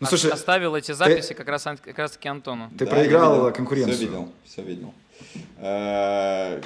[0.00, 2.70] Ну, слушай, оставил эти записи как раз, как раз таки Антону.
[2.76, 3.52] ты Да, проиграл видел.
[3.52, 3.94] конкуренцию.
[3.96, 4.94] Все видел, все видел.
[5.58, 6.60] Э,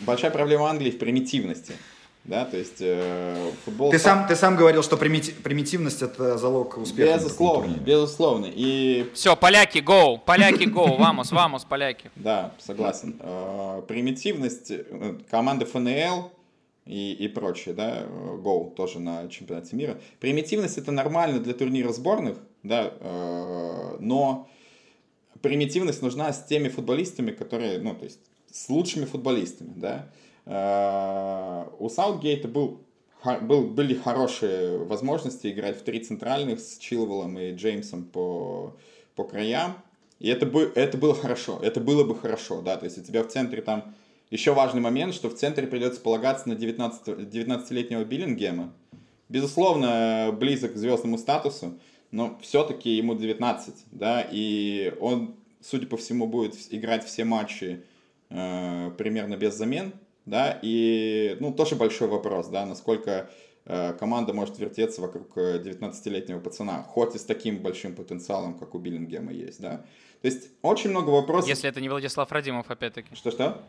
[0.00, 1.74] Большая проблема Англии в примитивности.
[2.24, 3.90] Да, то есть э, футбол...
[3.90, 7.14] Ты сам, ты сам говорил, что примити- примитивность это залог успеха.
[7.16, 8.46] Безусловно, безусловно.
[8.54, 10.18] И Все, поляки, гоу!
[10.18, 10.96] Поляки, гоу!
[10.98, 12.10] Вамос, вамос, поляки.
[12.16, 13.16] Да, согласен.
[13.20, 16.30] Э, Примитивность э, команды ФНЛ
[16.84, 19.98] и, и прочее, да, э, Go тоже на чемпионате мира.
[20.20, 24.46] Примитивность это нормально для турнира сборных, да, э, но
[25.40, 28.20] примитивность нужна с теми футболистами, которые, ну, то есть
[28.52, 30.06] с лучшими футболистами, да.
[30.06, 32.80] Э, У Саутгейта был,
[33.42, 38.74] был, были хорошие возможности играть в три центральных с Чилвеллом и Джеймсом по,
[39.14, 39.76] по краям.
[40.18, 43.22] И это, бы, это было хорошо, это было бы хорошо, да, то есть у тебя
[43.22, 43.94] в центре там
[44.30, 48.72] еще важный момент, что в центре придется полагаться на 19, 19-летнего Биллингема.
[49.28, 51.78] Безусловно, близок к звездному статусу,
[52.10, 57.84] но все-таки ему 19, да, и он, судя по всему, будет играть все матчи
[58.28, 59.92] э, примерно без замен,
[60.26, 63.30] да, и, ну, тоже большой вопрос, да, насколько
[63.64, 68.74] э, команда может вертеться вокруг э, 19-летнего пацана, хоть и с таким большим потенциалом, как
[68.74, 69.84] у Биллингема есть, да.
[70.22, 71.48] То есть очень много вопросов.
[71.48, 73.14] Если это не Владислав Радимов, опять-таки.
[73.14, 73.62] Что-что?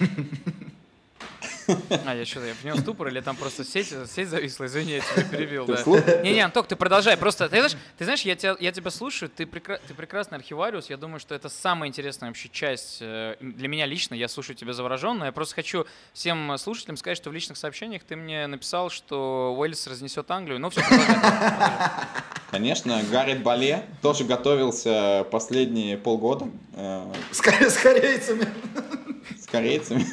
[2.04, 5.24] А, я что-то, я внес ступор, или там просто сеть, сеть зависла, извини, я тебя
[5.24, 5.82] перебил, да.
[6.22, 9.44] Не-не, Анток, ты продолжай, просто, ты знаешь, ты знаешь я, тебя, я тебя слушаю, ты,
[9.44, 13.86] прекра- ты прекрасный архивариус, я думаю, что это самая интересная вообще часть э, для меня
[13.86, 18.02] лично, я слушаю тебя завороженно, я просто хочу всем слушателям сказать, что в личных сообщениях
[18.02, 20.82] ты мне написал, что Уэльс разнесет Англию, ну все.
[22.50, 28.46] Конечно, Гаррет Бале тоже готовился последние полгода э, с корейцами.
[29.36, 30.06] с корейцами.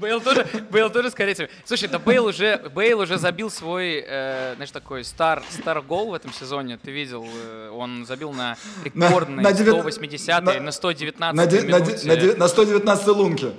[0.00, 1.48] Бейл тоже, Бейл тоже с корейцами.
[1.64, 6.14] Слушай, да Бейл уже, Бейл уже забил свой, э, знаешь, такой стар, стар гол в
[6.14, 6.78] этом сезоне.
[6.78, 11.78] Ты видел, э, он забил на рекордный на девят- 180 на- на 119 На, на,
[11.78, 13.52] на, де- на 119 лунке.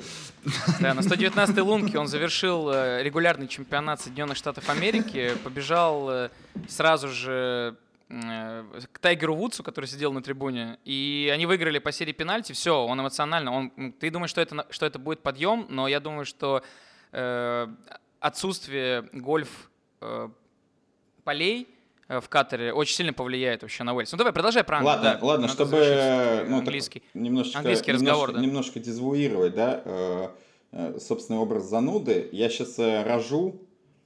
[0.79, 6.29] Да, на 119 лунке он завершил э, регулярный чемпионат Соединенных Штатов Америки, побежал э,
[6.69, 7.75] сразу же
[8.09, 12.53] к Тайгеру Вудсу, который сидел на трибуне, и они выиграли по серии пенальти.
[12.53, 13.53] Все, он эмоционально.
[13.53, 16.63] Он, ты думаешь, что это, что это будет подъем, но я думаю, что
[17.11, 17.67] э,
[18.21, 20.29] отсутствие гольф э,
[21.25, 21.67] полей
[22.07, 24.11] э, в Катаре очень сильно повлияет вообще на Уэльс.
[24.13, 24.95] Ну давай, продолжай про Англию.
[24.95, 25.25] Ладно, да.
[25.25, 27.03] ладно, чтобы э, ну, так английский.
[27.13, 28.39] немножечко, Английский немножко, разговор, да.
[28.39, 30.27] немножко дезвуировать, да, э,
[30.71, 32.29] э, собственный образ зануды.
[32.31, 33.61] Я сейчас рожу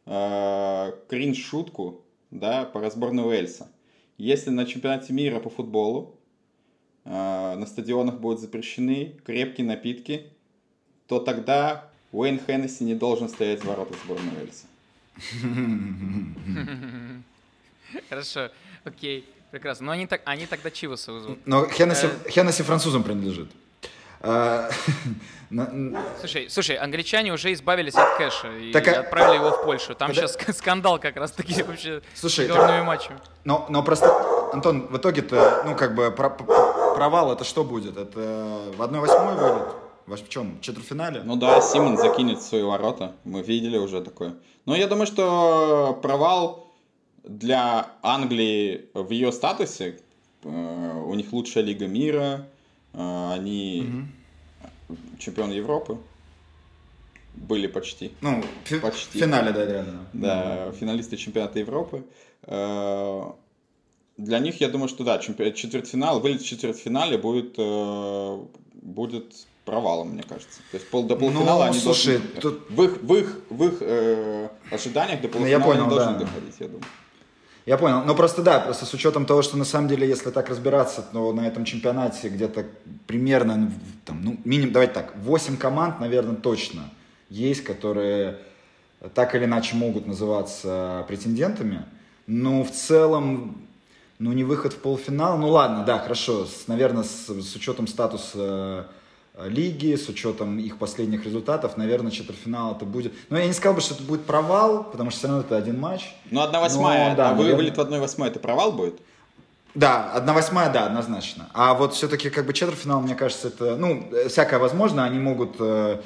[0.07, 3.70] э, кринж-шутку, да, по разборной Уэльса.
[4.21, 6.15] Если на чемпионате мира по футболу
[7.05, 10.27] э, на стадионах будут запрещены крепкие напитки,
[11.07, 14.67] то тогда Уэйн Хеннесси не должен стоять в воротах сборной Уэльса.
[18.09, 18.51] Хорошо,
[18.83, 19.87] окей, прекрасно.
[19.87, 21.39] Но они, так, они тогда Чиваса вызовут.
[21.47, 22.29] Но Хеннесси, Э.
[22.29, 23.49] Хеннесси французам принадлежит.
[24.23, 24.69] А,
[26.19, 29.95] Слушай, слушай, англичане уже избавились от кэша и Так, а- отправили его в Польшу.
[29.95, 33.19] Там Подо- сейчас скандал как раз таки вообще Слушай, с договорными матчами.
[33.43, 34.07] Но, но просто,
[34.53, 37.97] Антон, в итоге-то, ну, как бы, про- про- провал это что будет?
[37.97, 38.19] Это
[38.77, 39.67] в 1-8 выйдет?
[40.25, 40.57] В чем?
[40.57, 41.21] В четвертьфинале?
[41.23, 43.13] Ну да, Симон закинет в свои ворота.
[43.23, 44.35] Мы видели уже такое.
[44.65, 46.73] Но я думаю, что провал
[47.23, 49.99] для Англии в ее статусе,
[50.43, 50.47] э,
[51.05, 52.47] у них лучшая лига мира,
[52.93, 54.05] э, они
[55.19, 55.97] чемпионы Европы
[57.35, 58.11] были почти.
[58.21, 58.43] Ну,
[58.81, 59.17] Почти.
[59.19, 60.05] в финале, да, реально.
[60.13, 62.03] Да, финалисты чемпионата Европы.
[62.43, 63.23] Э,
[64.17, 68.39] Для них, я думаю, что да, четвертьфинал, вылет в четвертьфинале будет, э,
[68.73, 69.33] будет
[69.65, 70.59] провалом, мне кажется.
[70.71, 72.41] То есть пол, до полуфинала Ну, они слушай, должны...
[72.41, 76.13] тут- В их, в их, в их э, ожиданиях до я полуфинала понял, они должны
[76.13, 76.19] да.
[76.25, 76.83] доходить, я думаю.
[77.65, 78.03] Я понял.
[78.03, 81.31] Ну, просто да, просто с учетом того, что на самом деле, если так разбираться, то
[81.31, 82.65] на этом чемпионате где-то
[83.05, 83.71] примерно, ну,
[84.03, 86.89] там, ну, минимум, давайте так, 8 команд, наверное, точно
[87.29, 88.39] есть, которые
[89.13, 91.85] так или иначе могут называться претендентами.
[92.25, 93.67] Но в целом,
[94.17, 95.37] ну, не выход в полуфинал.
[95.37, 96.45] Ну, ладно, да, хорошо.
[96.45, 98.87] С, наверное, с, с учетом статуса
[99.47, 103.13] лиги, с учетом их последних результатов, наверное, четвертьфинал это будет...
[103.29, 105.79] Но я не сказал бы, что это будет провал, потому что все равно это один
[105.79, 106.13] матч.
[106.29, 107.55] Ну, одна восьмая, Но, да, а наверное.
[107.55, 108.99] вылет в одной восьмой, это провал будет?
[109.73, 111.49] Да, одна восьмая, да, однозначно.
[111.53, 115.55] А вот все-таки как бы четвертьфинал, мне кажется, это, ну, э, всякое возможно, они могут...
[115.59, 116.01] э,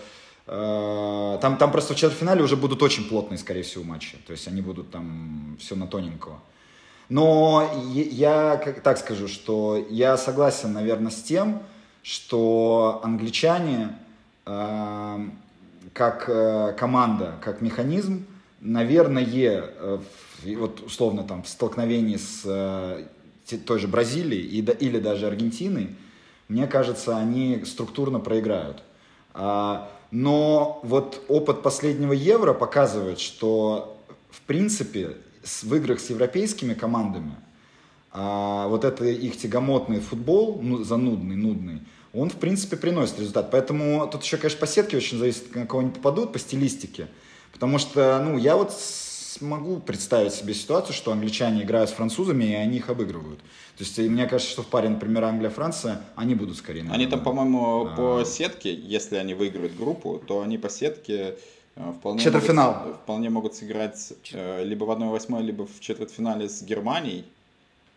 [0.48, 4.18] э, там, там просто в четвертьфинале уже будут очень плотные, скорее всего, матчи.
[4.28, 6.40] То есть они будут там все на тоненького.
[7.10, 11.62] Но я как, так скажу, что я согласен, наверное, с тем,
[12.06, 13.98] что англичане
[14.46, 15.28] э,
[15.94, 18.28] как э, команда, как механизм,
[18.62, 19.98] наверное, э,
[20.44, 23.06] в- вот условно там в столкновении с э,
[23.66, 25.96] той же Бразилией и, или даже Аргентиной,
[26.48, 28.84] мне кажется, они структурно проиграют.
[29.34, 34.00] А, но вот опыт последнего Евро показывает, что
[34.30, 37.32] в принципе в играх с европейскими командами
[38.18, 41.82] а, вот это их тягомотный футбол, ну, занудный, нудный,
[42.14, 43.52] он, в принципе, приносит результат.
[43.52, 47.08] Поэтому тут еще, конечно, по сетке очень зависит, на кого они попадут, по стилистике.
[47.52, 52.54] Потому что, ну, я вот смогу представить себе ситуацию, что англичане играют с французами, и
[52.54, 53.40] они их обыгрывают.
[53.78, 56.82] То есть, мне кажется, что в паре, например, Англия-Франция, они будут скорее.
[56.82, 57.96] Они наверное, там, по-моему, А.
[57.96, 61.38] по сетке, если они выиграют группу, то они по сетке
[61.76, 62.76] э, вполне Четвертьфинал.
[62.76, 67.26] могут, вполне могут сыграть э, либо в 1-8, либо в четвертьфинале с Германией.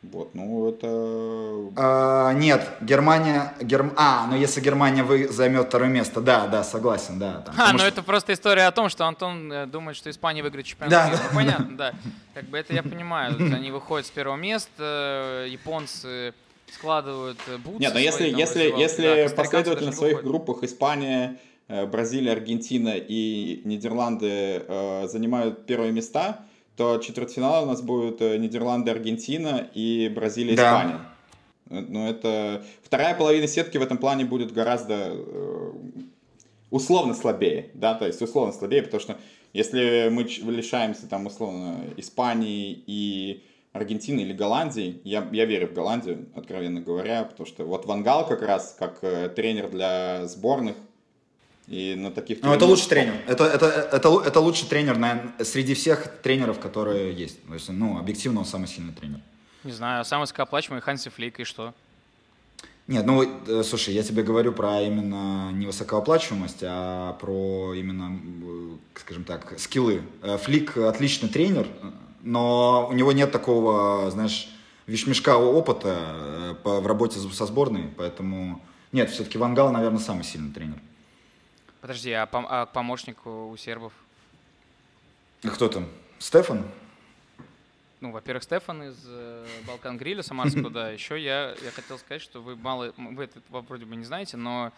[0.02, 1.72] Вот, ну это...
[1.76, 3.52] А, нет, Германия...
[3.60, 3.92] Герм...
[3.96, 5.26] А, ну если Германия вы...
[5.26, 7.40] займет второе место, да, да, согласен, да.
[7.44, 10.08] там, А, потому ну что- это просто история о том, что Антон э, думает, что
[10.08, 11.16] Испания выиграет чемпионат Да, мира.
[11.18, 11.22] да.
[11.30, 11.92] Ну, понятно, да.
[12.34, 13.34] Как бы это я понимаю.
[13.52, 16.32] Они выходят с первого места, э, японцы
[16.72, 18.70] складывают э, бутсы Нет, но если, если.
[18.70, 25.90] Да, если последовательно в своих группах Испания, э, Бразилия, Аргентина и Нидерланды э, занимают первые
[25.90, 26.44] места,
[26.78, 30.62] то четвертьфинал у нас будет э, Нидерланды, Аргентина и Бразилия, Да.
[30.62, 31.00] Испания.
[31.70, 32.64] Э, Ну, это...
[32.84, 35.72] Вторая половина сетки в этом плане будет гораздо э,
[36.70, 39.18] условно слабее, да, то есть условно слабее, потому что
[39.52, 40.22] если мы
[40.52, 47.24] лишаемся там условно Испании и Аргентины или Голландии, я, я верю в Голландию, откровенно говоря,
[47.24, 49.00] потому что вот Вангал как раз как
[49.34, 50.76] тренер для сборных
[51.68, 52.42] и на таких...
[52.42, 53.14] Ну, это лучший тренер.
[53.26, 57.46] Это, это, это, это лучший тренер наверное, среди всех тренеров, которые есть.
[57.46, 59.20] То есть, ну, объективно он самый сильный тренер.
[59.64, 61.74] Не знаю, самый высокооплачиваемый Ханси Флик, и что?
[62.86, 69.00] Нет, ну, э, слушай, я тебе говорю про именно не высокооплачиваемость, а про именно, э,
[69.00, 70.02] скажем так, скиллы.
[70.22, 71.66] Э, Флик отличный тренер,
[72.22, 74.48] но у него нет такого, знаешь,
[74.86, 78.62] вишмешка опыта в работе со сборной, поэтому...
[78.90, 80.80] Нет, все-таки Вангал, наверное, самый сильный тренер.
[81.80, 83.92] Подожди, а, пом- а помощник у, сербов?
[85.44, 85.88] А Кто там?
[86.18, 86.64] Стефан?
[88.00, 90.90] Ну, во-первых, Стефан из э, Балкан Гриля Самарского, да.
[90.90, 94.72] Еще я, я хотел сказать, что вы мало, вы это вроде бы не знаете, но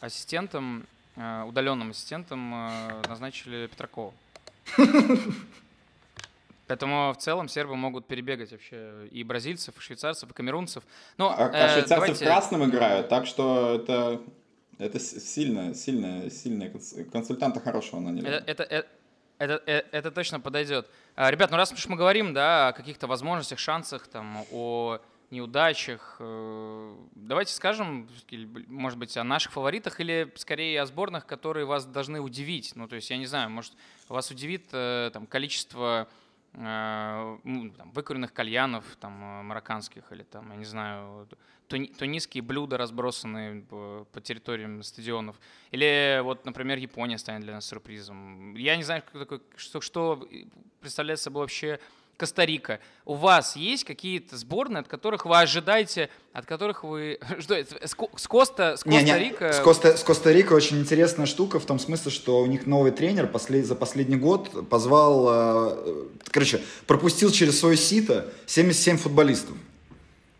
[0.00, 0.84] ассистентом,
[1.16, 4.12] э, удаленным ассистентом э, назначили Петракова.
[6.66, 10.82] Поэтому в целом сербы могут перебегать вообще и бразильцев, и швейцарцев, и камерунцев.
[11.16, 14.20] Но, А, а э, швейцарцы давайте- в красном играют, так что это...
[14.78, 18.28] Это сильно, сильно, сильно конс- консультанта хорошего наняли.
[18.28, 18.84] Это, это, э-
[19.38, 20.90] это, э- это точно подойдет.
[21.14, 24.98] А, Ребят, ну раз уж мы говорим, да, о каких-то возможностях, шансах, там, о
[25.30, 28.08] неудачах, э, давайте скажем,
[28.68, 32.72] может быть, о наших фаворитах или скорее о сборных, которые вас должны удивить.
[32.76, 33.72] Ну, то есть, я не знаю, может,
[34.08, 36.06] вас удивит э, там, количество
[36.52, 37.40] там,
[37.92, 41.28] выкуренных кальянов там, марокканских или там, я не знаю,
[41.68, 45.36] тунисские блюда, разбросанные по, по территориям стадионов.
[45.70, 48.54] Или вот, например, Япония станет для нас сюрпризом.
[48.54, 50.28] Я не знаю, такой, что, что
[50.80, 51.80] представляет собой вообще
[52.16, 52.80] Коста-Рика.
[53.04, 57.18] У вас есть какие-то сборные, от которых вы ожидаете, от которых вы...
[57.40, 57.54] Что?
[57.54, 59.52] С, с Коста, с Коста-Рика...
[59.52, 63.26] С, Коста, с Коста-Рика очень интересная штука в том смысле, что у них новый тренер
[63.26, 69.56] послед, за последний год позвал, э, короче, пропустил через свое сито 77 футболистов.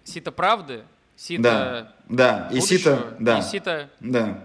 [0.05, 0.85] Сито правды,
[1.17, 3.39] Сито Да, да, и сито, да.
[3.39, 3.91] и Сито...
[4.01, 4.43] Да.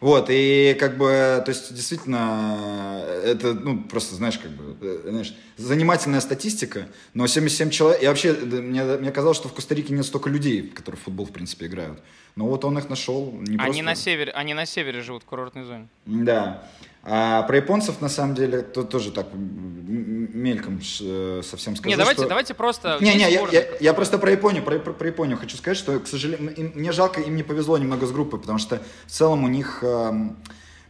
[0.00, 5.34] Вот, и как бы, то есть, действительно, это, ну, просто, знаешь, как бы, э, знаешь,
[5.56, 10.30] занимательная статистика, но 77 человек, и вообще, мне, мне казалось, что в Коста-Рике нет столько
[10.30, 12.00] людей, которые в футбол, в принципе, играют.
[12.36, 13.32] Но вот он их нашел.
[13.32, 15.88] Не Они просто- на севере, они на севере живут в курортной зоне.
[16.06, 16.62] Да.
[17.04, 22.20] А про японцев, на самом деле, то тоже так мельком э, совсем скажу, Не, давайте,
[22.22, 22.98] что- давайте просто...
[23.00, 25.98] не, не, я, я- я просто про Японию, про, про- про Японию хочу сказать, что,
[26.00, 29.44] к сожалению, им- мне жалко, им не повезло немного с группой, потому что в целом
[29.44, 30.36] у них, эм,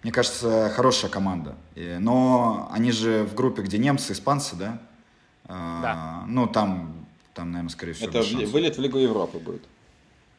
[0.03, 1.55] мне кажется, хорошая команда.
[1.77, 4.79] Но они же в группе, где немцы, испанцы, да?
[5.45, 6.25] А, Да.
[6.27, 9.63] Ну, там, там, наверное, скорее всего, Это вылет в Лигу Европы будет.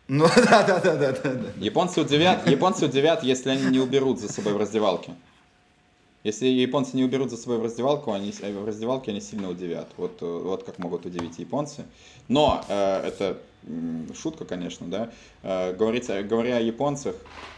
[0.07, 1.31] Ну, да-да-да-да.
[1.57, 5.13] Японцы удивят, японцы удивят, если они не уберут за собой в раздевалке.
[6.23, 9.87] Если японцы не уберут за собой в раздевалку, они, э, в раздевалке они сильно удивят.
[9.97, 11.85] Вот, э, вот как могут удивить японцы.
[12.27, 13.37] Но э, это
[14.15, 15.11] шутка, конечно, да.
[15.43, 17.15] Э, говорится, говоря о японцах,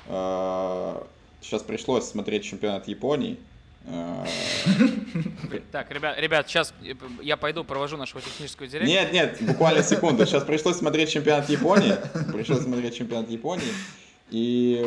[0.07, 1.03] э,
[1.41, 3.37] сейчас пришлось смотреть чемпионат Японии.
[3.85, 4.25] Э,
[5.71, 6.73] так, ребят, ребят, сейчас
[7.21, 8.91] я пойду провожу нашего технического директора.
[8.91, 10.25] Нет, нет, буквально секунду.
[10.25, 11.95] Сейчас пришлось смотреть чемпионат Японии.
[12.31, 13.73] Пришлось смотреть чемпионат Японии.
[14.29, 14.85] И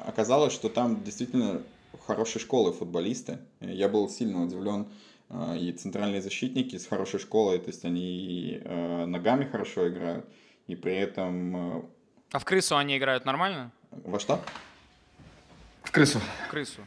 [0.00, 1.62] оказалось, что там действительно
[2.10, 3.38] хорошей школы футболисты.
[3.60, 4.88] Я был сильно удивлен.
[5.30, 10.26] Э, и центральные защитники с хорошей школой, то есть они э, ногами хорошо играют,
[10.66, 11.88] и при этом...
[12.32, 13.70] А в крысу они играют нормально?
[13.90, 14.40] Во что?
[15.82, 16.20] В крысу.
[16.46, 16.82] В крысу.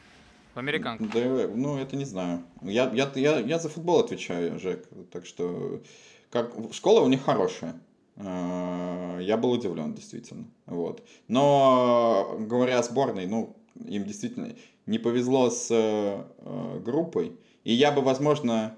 [0.56, 1.06] В американку.
[1.06, 2.44] Да, ну, это не знаю.
[2.62, 4.88] Я, я, я, я за футбол отвечаю, Жек.
[5.12, 5.82] Так что
[6.30, 7.76] как, школа у них хорошая.
[8.16, 10.46] Я был удивлен, действительно.
[10.68, 11.04] Вот.
[11.28, 14.54] Но говоря о сборной, ну, им действительно
[14.86, 17.38] не повезло с э, группой.
[17.64, 18.76] И я бы, возможно,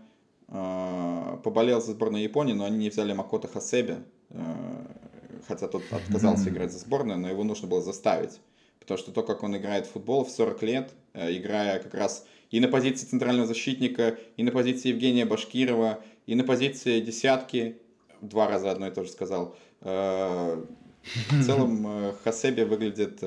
[0.47, 3.97] э, поболел за сборную Японии, но они не взяли Макото Хасеби.
[4.29, 4.43] Э,
[5.47, 8.39] хотя тот отказался играть за сборную, но его нужно было заставить.
[8.79, 12.25] Потому что то, как он играет в футбол в 40 лет, э, играя как раз
[12.51, 17.77] и на позиции центрального защитника, и на позиции Евгения Башкирова, и на позиции десятки,
[18.21, 19.55] два раза одно и то же сказал.
[19.81, 20.63] Э,
[21.03, 23.19] в целом э, Хасеби выглядит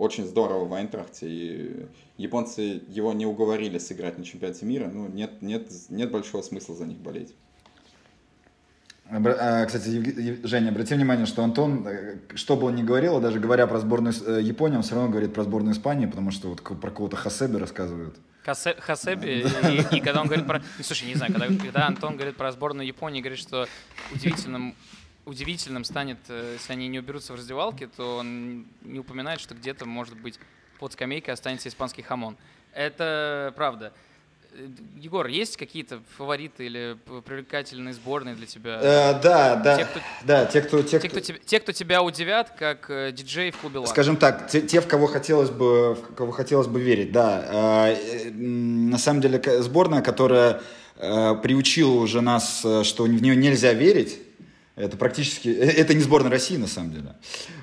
[0.00, 1.86] очень здорово в Айнтрахте, и
[2.16, 6.86] японцы его не уговорили сыграть на чемпионате мира, ну, нет, нет, нет большого смысла за
[6.86, 7.34] них болеть.
[9.10, 13.40] А, кстати, Женя, обрати внимание, что Антон, э, что бы он ни говорил, а даже
[13.40, 16.62] говоря про сборную э, Японии, он все равно говорит про сборную Испании, потому что вот
[16.62, 18.16] про кого-то Хасеби рассказывают.
[18.44, 20.60] Хасе, Хасеби, и, и когда он говорит про...
[20.78, 23.66] Ну, слушай, не знаю, когда, когда Антон говорит про сборную Японии, говорит, что
[24.12, 24.74] удивительным
[25.24, 29.86] удивительным станет, э, если они не уберутся в раздевалке, то он не упоминает, что где-то,
[29.86, 30.38] может быть,
[30.78, 32.36] под скамейкой останется испанский хамон.
[32.72, 33.92] Это правда.
[34.52, 34.66] Э,
[34.96, 36.96] Егор, есть какие-то фавориты или
[37.26, 38.80] привлекательные сборные для тебя?
[38.82, 39.76] Э, да, да.
[39.76, 43.12] Те, кто, да, те, кто, те, те, кто, кто, те, кто тебя удивят, как э,
[43.12, 43.88] диджей в клубе Лак.
[43.88, 47.92] Скажем так, те, те, в кого хотелось бы, в кого хотелось бы верить, да.
[47.92, 50.62] Э, на самом деле сборная, которая
[50.96, 54.18] э, приучила уже нас, что в нее нельзя верить
[54.76, 57.14] это практически, э, это не сборная России на самом деле.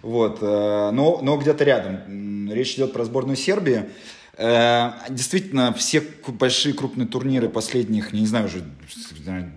[0.01, 2.51] Вот, э, но, но где-то рядом.
[2.51, 3.89] Речь идет про сборную Сербии.
[4.37, 8.63] Э, действительно, все большие крупные турниры последних, не знаю, уже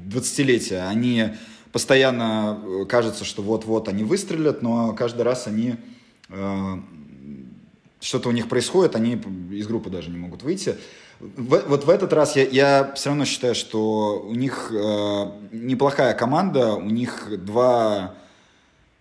[0.09, 1.35] 20-летия, они
[1.73, 5.77] постоянно кажется, что вот-вот они выстрелят, но каждый раз они
[8.01, 9.21] что-то у них происходит, они
[9.53, 10.77] из группы даже не могут выйти.
[11.21, 16.15] В, вот в этот раз я, я все равно считаю, что у них э, неплохая
[16.15, 18.15] команда, у них два...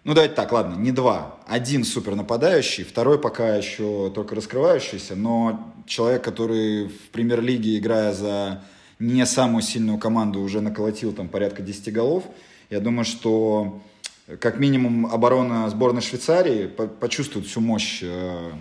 [0.04, 1.38] Ну, давайте так, ладно, не два.
[1.48, 8.64] Один супер нападающий, второй пока еще только раскрывающийся, но человек, который в премьер-лиге, играя за
[9.00, 12.26] не самую сильную команду, уже наколотил там порядка 10 голов.
[12.70, 13.82] Я думаю, что
[14.42, 18.52] как минимум оборона сборной Швейцарии почувствует всю мощь э,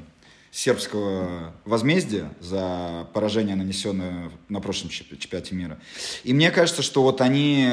[0.51, 5.79] сербского возмездия за поражение, нанесенное на прошлом чемпионате мира.
[6.25, 7.69] И мне кажется, что вот они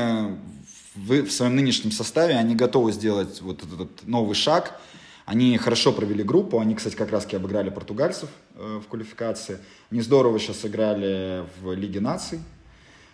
[0.96, 4.80] в, своем нынешнем составе, они готовы сделать вот этот новый шаг.
[5.26, 9.58] Они хорошо провели группу, они, кстати, как раз обыграли португальцев э, в квалификации.
[9.90, 12.40] Они здорово сейчас играли в Лиге наций.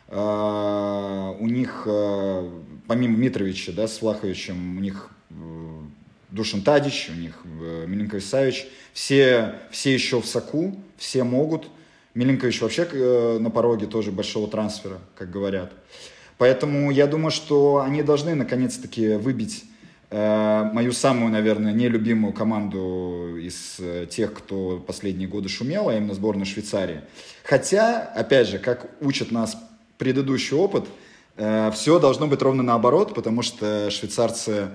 [0.10, 2.50] Э, у них, э,
[2.88, 5.10] помимо Митровича, да, с Влаховичем, у них
[6.32, 8.68] Душин Тадич, у них э, Миленкович Савич.
[8.94, 11.68] Все, все еще в соку, все могут.
[12.14, 15.74] Миленкович вообще э, на пороге тоже большого трансфера, как говорят.
[16.38, 19.66] Поэтому я думаю, что они должны наконец-таки выбить
[20.10, 26.46] э, мою самую, наверное, нелюбимую команду из тех, кто последние годы шумел, а именно сборную
[26.46, 27.02] Швейцарии.
[27.44, 29.58] Хотя, опять же, как учит нас
[29.98, 30.86] предыдущий опыт,
[31.74, 34.70] все должно быть ровно наоборот, потому что швейцарцы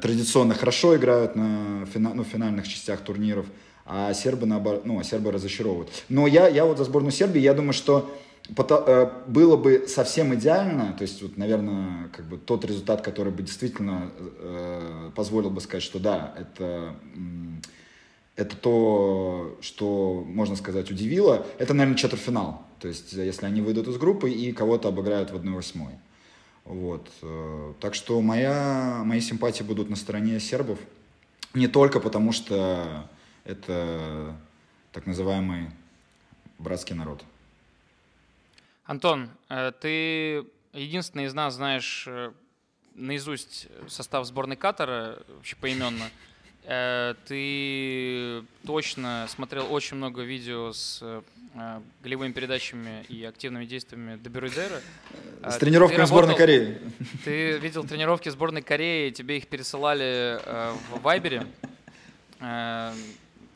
[0.00, 3.46] традиционно хорошо играют на фина, ну, финальных частях турниров,
[3.86, 5.90] а сербы, наоборот, ну, а сербы разочаровывают.
[6.08, 8.10] Но я, я вот за сборную Сербии, я думаю, что
[8.48, 13.42] э, было бы совсем идеально, то есть, вот, наверное, как бы тот результат, который бы
[13.42, 16.96] действительно э, позволил бы сказать, что да, это,
[18.36, 22.62] это то, что, можно сказать, удивило, это, наверное, четвертьфинал.
[22.80, 25.88] То есть, если они выйдут из группы и кого-то обыграют в 1-8.
[26.64, 27.10] Вот.
[27.22, 30.78] Э, так что моя, мои симпатии будут на стороне сербов.
[31.52, 33.08] Не только потому, что
[33.44, 34.34] это
[34.92, 35.70] так называемый
[36.58, 37.22] братский народ.
[38.84, 42.32] Антон, э, ты единственный из нас знаешь э,
[42.94, 46.10] наизусть состав сборной Катара, вообще поименно.
[46.64, 51.22] Э, ты точно смотрел очень много видео с э,
[52.02, 54.80] голевыми передачами и активными действиями Деберудера.
[55.42, 56.80] С тренировками сборной Кореи.
[57.24, 61.46] Ты видел тренировки сборной Кореи, тебе их пересылали э, в Вайбере.
[62.40, 62.92] Э,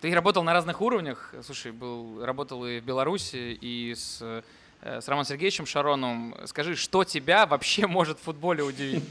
[0.01, 1.35] ты работал на разных уровнях.
[1.43, 4.43] Слушай, был, работал и в Беларуси, и с, э,
[4.83, 6.37] с Романом Сергеевичем Шароном.
[6.45, 9.03] Скажи, что тебя вообще может в футболе удивить?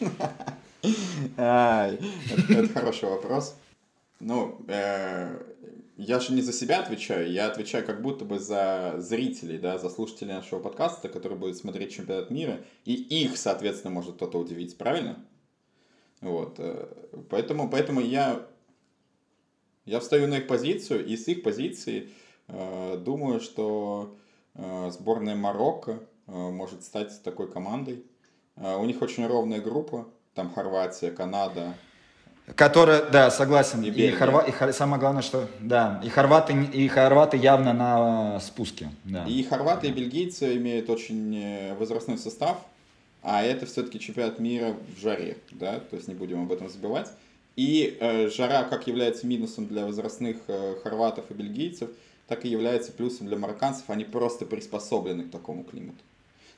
[1.38, 3.58] Это хороший вопрос.
[4.20, 5.39] Ну, э,
[5.97, 9.89] я же не за себя отвечаю, я отвечаю как будто бы за зрителей, да, за
[9.89, 15.24] слушателей нашего подкаста, которые будут смотреть чемпионат мира, и их, соответственно, может кто-то удивить, правильно?
[16.22, 16.88] Вот, э,
[17.30, 18.45] поэтому, поэтому я,
[19.86, 22.09] я встаю на их позицию, и с их позиции
[22.47, 24.15] э, думаю, что
[24.55, 28.03] э, сборная Марокко э, может стать такой командой.
[28.55, 31.76] Э, у них очень ровная группа, там Хорватия, Канада,
[32.56, 33.84] Которая, да, согласен.
[33.84, 34.41] И И, хорва...
[34.41, 38.89] и хор- самое главное, что да, и хорваты, и хорваты явно на спуске.
[39.04, 39.26] Да.
[39.26, 42.58] И хорваты, и бельгийцы имеют очень э, возрастной состав,
[43.22, 47.12] а это все-таки чемпионат мира в жаре, да, то есть не будем об этом забывать.
[47.58, 51.89] И э, жара как является минусом для возрастных э, хорватов и бельгийцев,
[52.28, 56.00] так и является плюсом для марокканцев, они просто приспособлены к такому климату.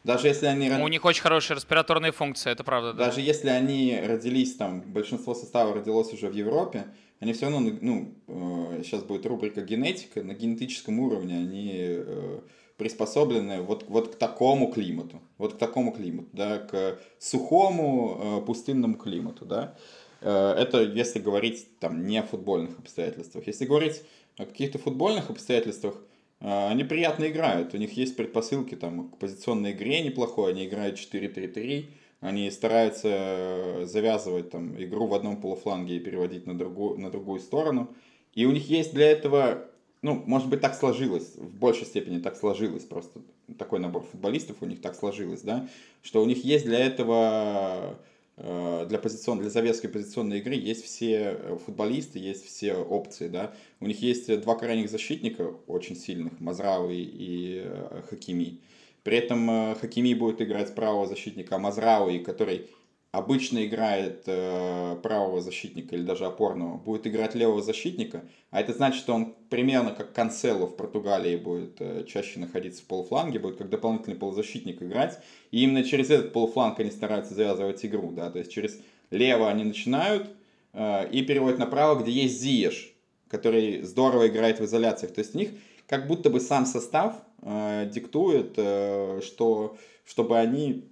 [0.04, 0.70] Даже если они...
[0.70, 2.94] У них очень хорошая респираторная функция, это правда.
[2.94, 3.06] Да.
[3.06, 6.86] Даже если они родились там, большинство состава родилось уже в Европе,
[7.20, 12.40] они все равно, ну, э, сейчас будет рубрика генетика, на генетическом уровне они э,
[12.78, 18.96] приспособлены вот, вот к такому климату, вот к такому климату, да, к сухому э, пустынному
[18.96, 19.76] климату, да.
[20.22, 23.48] Это если говорить там не о футбольных обстоятельствах.
[23.48, 24.02] Если говорить
[24.38, 25.96] о каких-то футбольных обстоятельствах,
[26.42, 31.86] они приятно играют, у них есть предпосылки там, к позиционной игре неплохой, они играют 4-3-3,
[32.22, 37.40] они стараются э, завязывать там, игру в одном полуфланге и переводить на другую, на другую
[37.40, 37.94] сторону.
[38.34, 39.70] И у них есть для этого,
[40.02, 43.22] ну, может быть, так сложилось, в большей степени так сложилось, просто
[43.58, 45.68] такой набор футболистов у них так сложилось, да,
[46.02, 47.98] что у них есть для этого,
[48.40, 53.54] для, позицион, для завески позиционной игры есть все э, футболисты, есть все опции, да.
[53.80, 58.60] У них есть два крайних защитника очень сильных, Мазрауи и э, Хакими.
[59.04, 62.68] При этом э, Хакими будет играть правого защитника, а Мазрауи, который
[63.12, 69.00] обычно играет э, правого защитника или даже опорного, будет играть левого защитника, а это значит,
[69.00, 73.70] что он примерно как Канцело в Португалии будет э, чаще находиться в полуфланге, будет как
[73.70, 78.52] дополнительный полузащитник играть, и именно через этот полуфланг они стараются завязывать игру, да, то есть
[78.52, 78.80] через
[79.10, 80.30] лево они начинают
[80.74, 82.94] э, и переводят направо, где есть Зиеш,
[83.28, 85.50] который здорово играет в изоляциях, то есть у них
[85.88, 90.89] как будто бы сам состав э, диктует, э, что чтобы они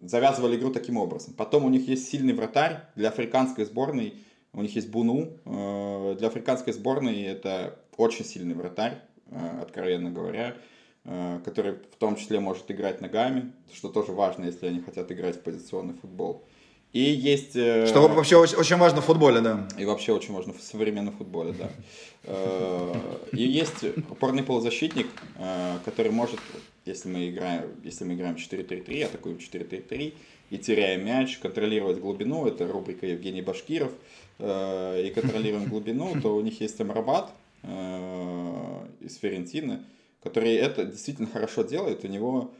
[0.00, 1.34] завязывали игру таким образом.
[1.34, 4.14] Потом у них есть сильный вратарь для африканской сборной.
[4.52, 5.38] У них есть Буну.
[5.44, 10.56] Э, Для африканской сборной это очень сильный вратарь, э, откровенно говоря,
[11.04, 15.36] э, который в том числе может играть ногами, что тоже важно, если они хотят играть
[15.36, 16.46] в позиционный футбол.
[16.92, 17.56] И есть...
[17.56, 19.68] э, Что вообще очень, очень важно в футболе, да.
[19.78, 21.70] и вообще очень важно в современном футболе, да.
[22.24, 22.94] Э,
[23.32, 25.06] И есть опорный полузащитник,
[25.38, 26.40] э, который может,
[26.86, 30.14] если мы играем, если мы играем 4-3-3, атакуем 4-3-3
[30.50, 33.92] и теряем мяч, контролировать глубину, это рубрика Евгений Башкиров,
[34.38, 37.30] и контролируем глубину, то у них есть Амрабат
[39.00, 39.82] из Ферентины,
[40.22, 42.52] который это действительно хорошо делает, у него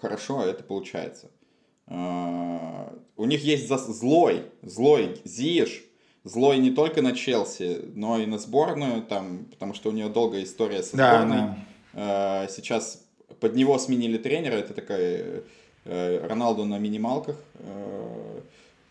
[0.00, 1.30] хорошо это получается.
[3.16, 5.84] Э, У них есть зас- злой, злой Зиеш,
[6.24, 10.44] злой не только на Челси, но и на сборную, там, потому что у нее долгая
[10.44, 11.54] история со Да, сборной.
[11.94, 13.04] Э, Сейчас
[13.40, 15.42] под него сменили тренера, это такая
[15.84, 17.36] э, Роналду на минималках.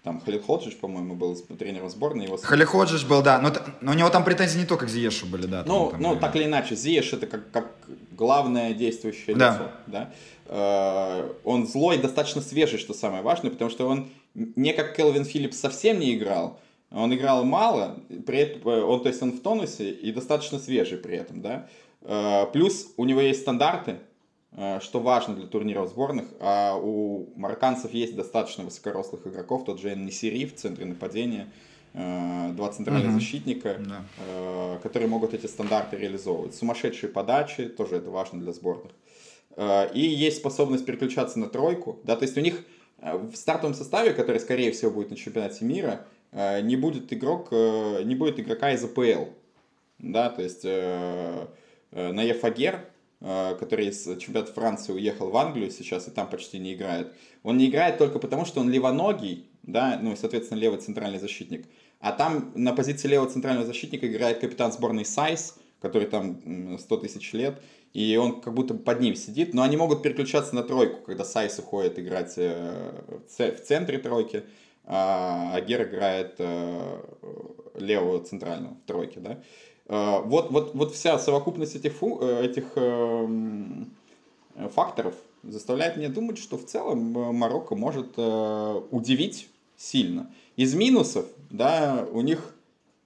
[0.03, 2.25] Там Халид Ходжич, по-моему, был тренером сборной.
[2.25, 3.39] Его Халиходжиш был, да.
[3.39, 5.63] Но, но у него там претензии не только к Зиешу были, да.
[5.65, 6.19] ну, там ну были.
[6.19, 7.71] так или иначе, Зиеш это как, как
[8.11, 9.53] главное действующее Да.
[9.53, 9.71] лицо.
[9.87, 10.13] Да?
[10.47, 15.57] Э, Он злой, достаточно свежий, что самое важное, потому что он не как Келвин Филлипс
[15.57, 16.59] совсем не играл,
[16.91, 17.97] он играл мало,
[18.27, 21.67] при этом, э, он, то есть он в тонусе и достаточно свежий при этом, да.
[22.01, 23.99] Э, Плюс у него есть стандарты,
[24.81, 30.45] что важно для турниров сборных, а у марокканцев есть достаточно высокорослых игроков, тот же Несири
[30.45, 31.51] в центре нападения,
[31.93, 33.19] э, два центральных Мгм.
[33.19, 34.03] защитника, Да.
[34.27, 36.55] э, которые могут эти стандарты реализовывать.
[36.55, 38.91] Сумасшедшие подачи, тоже это важно для сборных.
[39.55, 42.63] Э, И есть способность переключаться на тройку, да, то есть у них
[42.99, 47.47] э, в стартовом составе, который, скорее всего, будет на чемпионате мира, э, не будет игрок,
[47.51, 49.25] э, не будет игрока из АПЛ,
[49.99, 51.47] да, то есть э,
[51.91, 52.79] э, Наеф Агерд, э,
[53.23, 57.69] который из чемпионата Франции уехал в Англию сейчас и там почти не играет, он не
[57.69, 61.65] играет только потому, что он левоногий, да, ну и, соответственно, левый центральный защитник.
[61.99, 66.97] А там на позиции левого центрального защитника играет капитан сборной Сайс, который там м, 100
[66.97, 67.61] тысяч лет,
[67.93, 71.59] и он как будто под ним сидит, но они могут переключаться на тройку, когда Сайс
[71.59, 74.43] уходит играть э, в центре тройки,
[74.85, 77.01] а Агер играет э,
[77.75, 79.41] левого центрального в тройке, да.
[79.87, 83.91] Э, Вот, вот, вот вся совокупность этих, э, этих эм,
[84.55, 90.31] э, факторов заставляет меня думать, что в целом Марокко может удивить сильно.
[90.55, 92.55] Из минусов, да, у них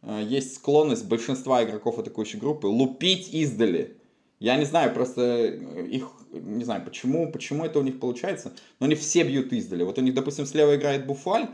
[0.04, 3.98] есть склонность большинства игроков атакующей группы лупить издали.
[4.40, 8.94] Я не знаю, просто их, не знаю, почему, почему это у них получается, но они
[8.94, 9.82] все бьют издали.
[9.82, 11.48] Вот у них, допустим, слева играет Буфаль,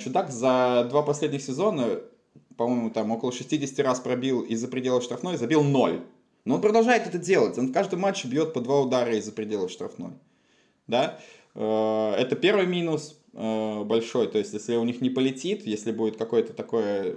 [0.00, 2.00] чудак за два последних сезона,
[2.60, 6.02] по-моему, там около 60 раз пробил из-за пределов штрафной, забил 0.
[6.44, 7.56] Но он продолжает это делать.
[7.56, 10.10] Он в каждом матче бьет по два удара из-за пределов штрафной.
[10.86, 11.18] Да?
[11.54, 14.28] Э, Это первый минус э, большой.
[14.28, 17.16] То есть, если у них не полетит, если будет какое-то такое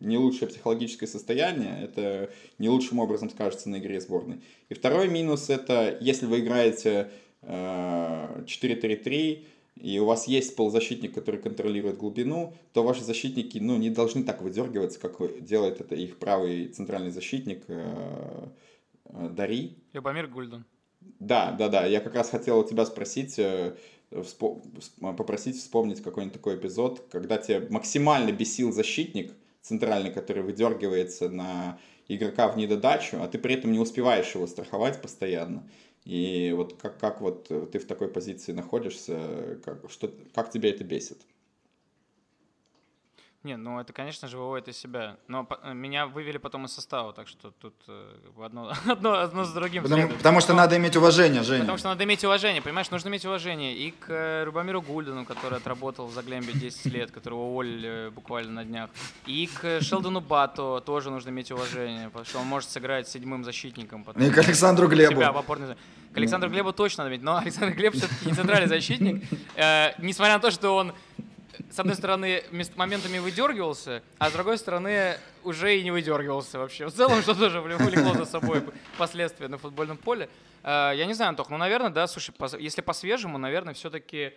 [0.00, 4.42] не лучшее психологическое состояние, это не лучшим образом скажется на игре сборной.
[4.68, 7.10] И второй минус это, если вы играете
[7.40, 9.44] э, 4-3-3,
[9.76, 14.40] и у вас есть полузащитник, который контролирует глубину, то ваши защитники ну, не должны так
[14.40, 18.48] выдергиваться, как делает это их правый центральный защитник э,
[19.06, 19.76] э, Дари.
[19.92, 20.64] Любомир Гульден.
[21.18, 21.86] Да, да, да.
[21.86, 23.76] Я как раз хотел у тебя спросить, э,
[24.10, 31.28] вспо- вс- попросить вспомнить какой-нибудь такой эпизод, когда тебя максимально бесил защитник центральный, который выдергивается
[31.28, 35.68] на игрока в недодачу, а ты при этом не успеваешь его страховать постоянно.
[36.04, 40.70] И вот как, как вот э, ты в такой позиции находишься, как, что, как тебя
[40.70, 41.26] это бесит?
[43.44, 45.18] Не, ну это, конечно же, выводит из себя.
[45.28, 49.52] Но э, меня вывели потом из состава, так что тут э, одно, одно, одно с
[49.52, 50.16] другим Потому, следует.
[50.18, 51.60] потому что Но- надо иметь уважение, Женя.
[51.60, 52.90] Потому что надо иметь уважение, понимаешь?
[52.90, 57.40] Нужно иметь уважение и к э, Рубамиру Гульдену, который отработал в Заглембе 10 лет, которого
[57.42, 58.88] уволили буквально на днях.
[59.26, 64.04] И к Шелдону Бато тоже нужно иметь уважение, потому что он может сыграть седьмым защитником.
[64.04, 65.16] потом И к Александру Глебу.
[65.16, 65.74] себя в опорной.
[66.14, 69.22] К Александру Глебу точно надо иметь, но Александр Глеб все-таки не центральный защитник.
[69.54, 70.94] Э, Несмотря на то, что он
[71.70, 72.42] с одной стороны,
[72.76, 76.86] моментами выдергивался, а с другой стороны, уже и не выдергивался вообще.
[76.86, 78.62] В целом, что тоже вл- влекло за собой
[78.98, 80.28] последствия на футбольном поле.
[80.62, 84.32] Э, Я не знаю, Антох, ну, наверное, да, слушай, если по-свежему, наверное, все-таки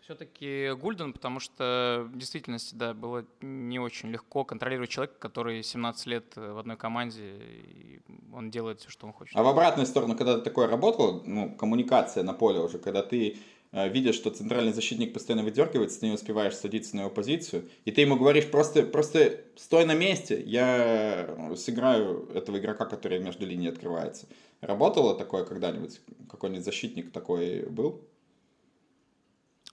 [0.00, 6.06] все-таки Гульден, потому что в действительности, да, было не очень легко контролировать человека, который 17
[6.06, 8.00] лет э, в одной команде, и
[8.34, 9.36] он делает все, что он хочет.
[9.36, 13.38] А в обратную сторону, когда ты такое работал, ну, коммуникация на поле уже, когда ты
[13.72, 17.92] э, видишь, что центральный защитник постоянно выдергивается, ты не успеваешь садиться на его позицию, и
[17.92, 23.46] ты ему говоришь, просто, просто стой на месте, я э, сыграю этого игрока, который между
[23.46, 24.26] линией открывается.
[24.60, 26.00] Работало такое когда-нибудь?
[26.30, 28.00] Какой-нибудь защитник такой был?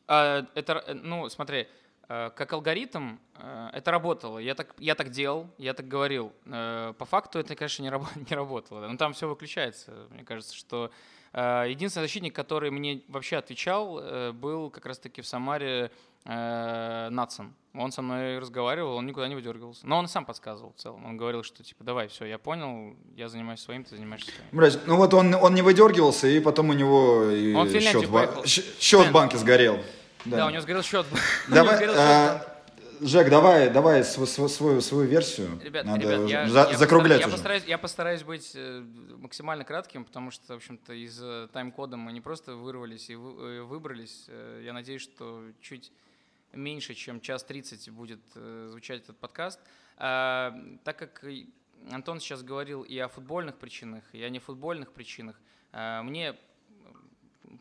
[0.07, 1.67] А, это, э, ну, смотри,
[2.07, 3.17] как алгоритм
[3.73, 4.39] это работало.
[4.39, 6.31] Я так, я так делал, я так говорил.
[6.45, 8.87] По факту это, конечно, не, рабо- не работало.
[8.87, 10.07] Но там все выключается.
[10.11, 10.89] Мне кажется, что
[11.39, 15.91] единственный защитник, который мне вообще отвечал, э, был как раз-таки в Самаре
[16.25, 17.53] э, Натсон.
[17.75, 19.85] Он со мной разговаривал, он никуда не выдергивался.
[19.85, 21.05] Но он сам подсказывал в целом.
[21.05, 24.49] Он говорил, что типа, давай, все, я понял, я занимаюсь своим, ты занимаешься своим.
[24.51, 28.43] Блядь, ну вот он, он не выдергивался, и потом у него и Он счет, ба-
[28.45, 29.79] счет в банке сгорел.
[30.25, 31.05] Да, у него сгорел счет.
[31.47, 31.77] Давай,
[33.01, 35.59] Жек, давай, давай св- св- свою, свою версию.
[35.63, 37.29] Ребят, Надо ребят, я, за- я закруглять постар- уже.
[37.29, 38.83] Я постараюсь, я постараюсь быть э,
[39.17, 43.61] максимально кратким, потому что, в общем-то, из э, тайм-кода мы не просто вырвались и э,
[43.61, 44.25] выбрались.
[44.61, 45.91] Я надеюсь, что чуть
[46.53, 49.59] меньше, чем час тридцать будет звучать этот подкаст.
[49.97, 51.23] А, так как
[51.91, 55.35] Антон сейчас говорил и о футбольных причинах, и о нефутбольных причинах,
[55.71, 56.35] а, мне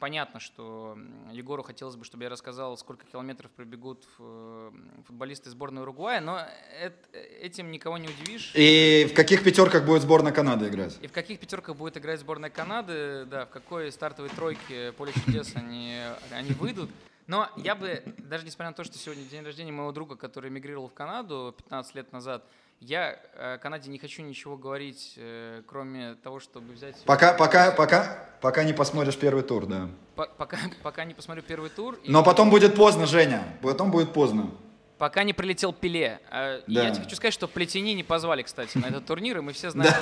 [0.01, 0.99] понятно, что
[1.33, 4.71] Егору хотелось бы, чтобы я рассказал, сколько километров пробегут э,
[5.07, 6.39] футболисты сборной Уругвая, но
[6.83, 8.53] эт- этим никого не удивишь.
[8.55, 10.99] И в каких пятерках будет сборная Канады играть?
[11.01, 15.55] И в каких пятерках будет играть сборная Канады, да, в какой стартовой тройке поле чудес
[15.55, 15.97] они,
[16.31, 16.91] они выйдут.
[17.27, 20.89] Но я бы, даже несмотря на то, что сегодня день рождения моего друга, который эмигрировал
[20.89, 22.45] в Канаду 15 лет назад,
[22.81, 27.03] я о Канаде не хочу ничего говорить, э, кроме того, чтобы взять...
[27.05, 29.89] Пока, пока, пока, пока не посмотришь первый тур, да.
[30.15, 31.99] По- пока, пока не посмотрю первый тур.
[32.03, 33.43] и- Но потом будет поздно, Женя.
[33.63, 34.51] Потом будет поздно.
[34.99, 36.21] Пока не прилетел Пеле.
[36.67, 36.83] И Да.
[36.85, 39.71] Я тебе хочу сказать, что Плетени не позвали, кстати, на этот турнир, и мы все
[39.71, 39.93] знаем.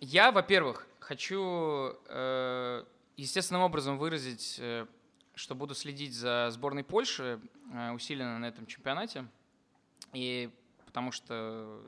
[0.00, 2.84] Я, во-первых, хочу э,
[3.16, 4.86] естественным образом выразить, э,
[5.34, 7.40] что буду следить за сборной Польши
[7.72, 9.24] э, усиленно на этом чемпионате.
[10.12, 10.50] И
[10.84, 11.80] потому что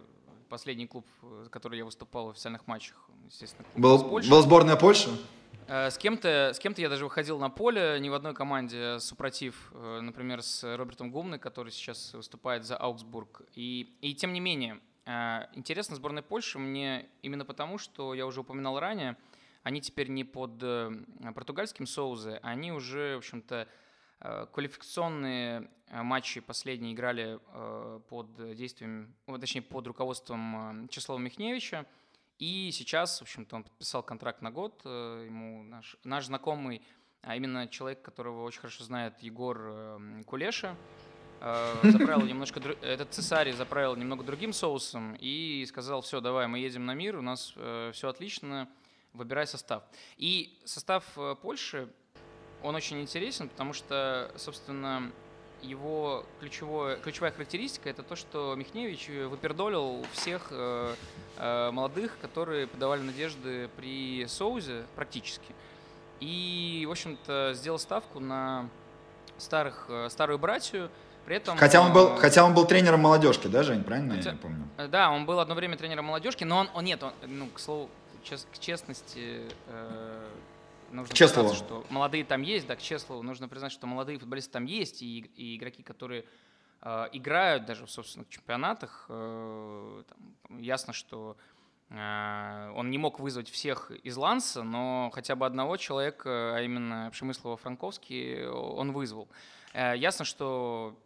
[0.49, 1.07] последний клуб,
[1.43, 2.97] за который я выступал в официальных матчах,
[3.27, 4.31] естественно, клуб Был, Польши.
[4.31, 5.11] был сборная Польши?
[5.67, 9.73] Э, С кем-то, с кем-то я даже выходил на поле, не в одной команде, супротив,
[9.73, 13.43] э, например, с Робертом Гумной, который сейчас выступает за Аугсбург.
[13.55, 18.41] И, и тем не менее, э, интересно сборная Польши мне именно потому, что я уже
[18.41, 19.17] упоминал ранее,
[19.63, 20.63] они теперь не под
[21.35, 23.67] португальским соузе, они уже, в общем-то,
[24.53, 31.87] квалификационные э, матчи последние играли э, под действием, точнее, под руководством э, Числава Михневича.
[32.39, 34.81] И сейчас, в общем-то, он подписал контракт на год.
[34.85, 36.83] э, Ему наш, наш знакомый,
[37.23, 40.77] а именно человек, которого очень хорошо знает Егор э, Кулеша,
[41.41, 46.87] э, заправил немножко, этот цесарий заправил немного другим соусом и сказал, все, давай, мы едем
[46.87, 47.51] на мир, у нас
[47.93, 48.69] все отлично,
[49.15, 49.85] выбирай состав.
[50.17, 51.89] И состав э, Польши,
[52.65, 55.11] он очень интересен, потому что, собственно,
[55.63, 60.95] его ключевое, ключевая характеристика это то, что Михневич выпердолил всех э,
[61.37, 65.55] э, молодых, которые подавали надежды при Соузе практически.
[66.21, 68.69] И, в общем-то, сделал ставку на
[69.39, 70.91] старых, э, старую братью.
[71.27, 74.31] При этом, Хотя он был, э, хотя он был тренером молодежки, да, Жень, правильно Хотя-
[74.31, 74.69] я не помню?
[74.77, 77.59] Э, Да, он был одно время тренером молодежки, но он, он нет, он, ну, к
[77.59, 77.89] слову,
[78.23, 80.27] чес- к честности, э,
[80.95, 81.49] нужно Чеслову.
[81.51, 85.03] признаться, что молодые там есть, да, к Чеслову нужно признать, что молодые футболисты там есть,
[85.03, 86.25] и, и игроки, которые
[86.83, 91.37] э, играют даже в собственных чемпионатах, э, там, ясно, что
[91.91, 97.11] э, он не мог вызвать всех из Ланса, но хотя бы одного человека, а именно
[97.13, 99.29] Пшемыслова-Франковский, он вызвал.
[99.73, 100.99] Э, Ясно, что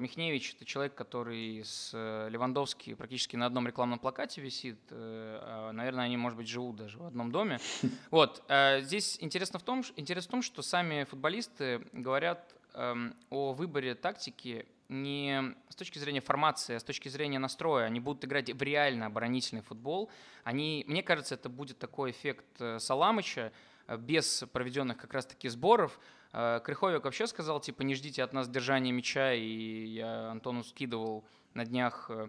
[0.00, 4.78] Михневич это человек, который с э, Левандовски практически на одном рекламном плакате висит.
[4.90, 7.58] э, а, Наверное, они, может быть, живут даже в одном доме.
[8.10, 8.42] Вот.
[8.48, 13.94] э, Здесь интересно в том, интерес в том, что сами футболисты говорят эм, о выборе
[13.94, 17.86] тактики не с точки зрения формации, а с точки зрения настроя.
[17.86, 20.10] Они будут играть в реально оборонительный футбол.
[20.44, 23.50] Они, мне кажется, это будет такой эффект э, Саламыча, э,
[23.88, 25.98] без проведенных как раз-таки сборов.
[26.32, 31.24] Э, Крыховик вообще сказал, типа, не ждите от нас держания мяча, и я Антону скидывал
[31.54, 32.28] на днях э,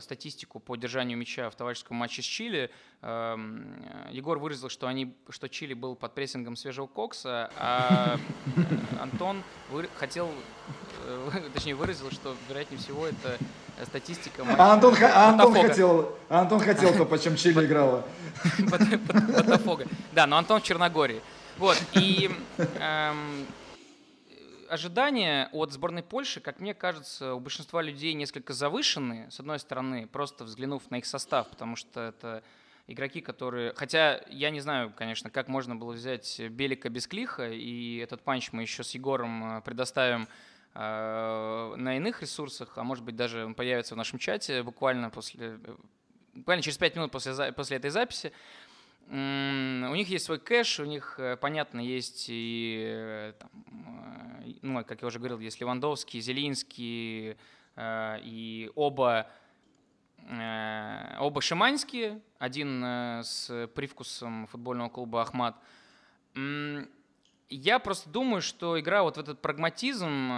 [0.00, 2.70] статистику по держанию мяча в товарищеском матче с Чили.
[3.02, 8.18] Эм, э, Егор выразил, что, они, что Чили был под прессингом свежего кокса, а
[8.56, 8.60] э,
[9.00, 10.30] Антон вы- хотел,
[11.06, 13.38] э, точнее выразил, что, вероятнее всего, это
[13.78, 18.04] э, статистика матча А Антон, а Антон хотел, а Антон хотел то, почем Чили играла.
[18.58, 19.84] Ботафого.
[20.12, 21.20] Да, но Антон в Черногории.
[21.58, 22.30] Вот, и
[22.80, 23.46] эм,
[24.74, 30.06] ожидания от сборной Польши, как мне кажется, у большинства людей несколько завышены, с одной стороны,
[30.06, 32.42] просто взглянув на их состав, потому что это
[32.86, 33.72] игроки, которые...
[33.74, 38.52] Хотя я не знаю, конечно, как можно было взять Белика без клиха, и этот панч
[38.52, 40.28] мы еще с Егором э, предоставим
[40.74, 45.58] э, на иных ресурсах, а может быть даже он появится в нашем чате буквально после...
[45.64, 45.76] э,
[46.34, 48.32] Буквально через 5 минут после, после этой записи.
[49.08, 53.50] У них есть свой кэш, у них, э, понятно, есть и, э, там,
[54.44, 57.36] э, ну, как я уже говорил, есть Левандовский, Зелинский,
[57.76, 59.28] и оба,
[61.18, 65.56] оба шиманские, один с привкусом футбольного клуба «Ахмат».
[67.50, 70.32] Я просто думаю, что игра вот в этот прагматизм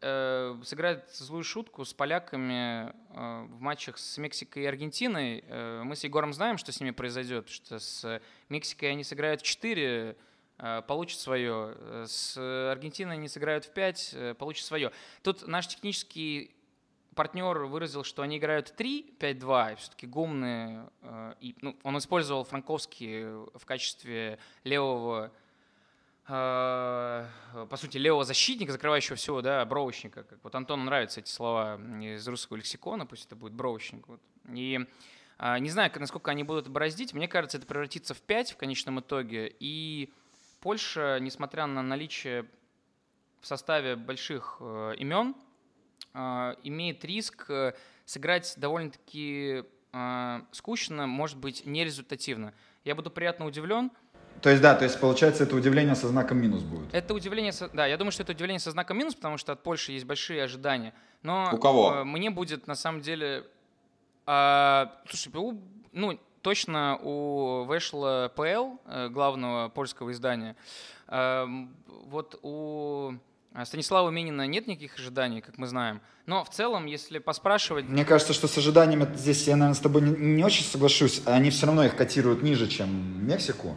[0.00, 5.44] э, сыграет злую шутку с поляками э, в матчах с Мексикой и Аргентиной.
[5.46, 9.44] Э, мы с Егором знаем, что с ними произойдет, что с Мексикой они сыграют в
[9.44, 10.16] 4,
[10.58, 11.74] э, получат свое.
[11.76, 12.36] Э, С
[12.72, 14.90] Аргентиной они сыграют в 5, э, получат свое.
[15.22, 16.56] Тут наш технический
[17.14, 20.90] партнер выразил, что они играют 3-5-2, и все-таки гумные.
[21.02, 25.30] э, и, ну, он использовал Франковский в качестве левого э,
[26.28, 30.24] по сути, левого защитника, закрывающего всего, да, бровочника.
[30.24, 34.06] Как вот Антону нравятся эти слова из русского лексикона, пусть это будет бровочник.
[34.08, 34.20] Вот.
[34.52, 34.86] И
[35.38, 37.14] а, не знаю, насколько они будут бороздить.
[37.14, 39.54] Мне кажется, это превратится в 5 в конечном итоге.
[39.60, 40.12] И
[40.60, 42.44] Польша, несмотря на наличие
[43.40, 45.36] в составе больших э, имен,
[46.12, 47.74] э, имеет риск э,
[48.04, 49.64] сыграть довольно-таки
[50.52, 52.52] скучно, может быть, нерезультативно.
[52.84, 53.90] Я буду приятно удивлен,
[54.42, 56.94] То есть, да, то есть, получается, это удивление со знаком минус будет.
[56.94, 59.62] это удивление, со- да, я думаю, что это удивление со знаком минус, потому что от
[59.62, 60.92] Польши есть большие ожидания.
[61.22, 61.92] Но У кого?
[61.96, 63.44] э, мне будет на самом деле,
[64.26, 65.60] а, слушай, у-
[65.92, 70.54] ну точно у Вешла ПЛ, э, главного польского издания,
[71.08, 71.74] эм,
[72.06, 73.12] вот у
[73.54, 76.00] э, Станислава Минина нет никаких ожиданий, как мы знаем.
[76.26, 80.02] Но в целом, если поспрашивать, Мне кажется, что с ожиданиями здесь я, наверное, с тобой
[80.02, 81.22] не, не очень соглашусь.
[81.26, 83.76] Они все равно их котируют ниже, чем Мексику.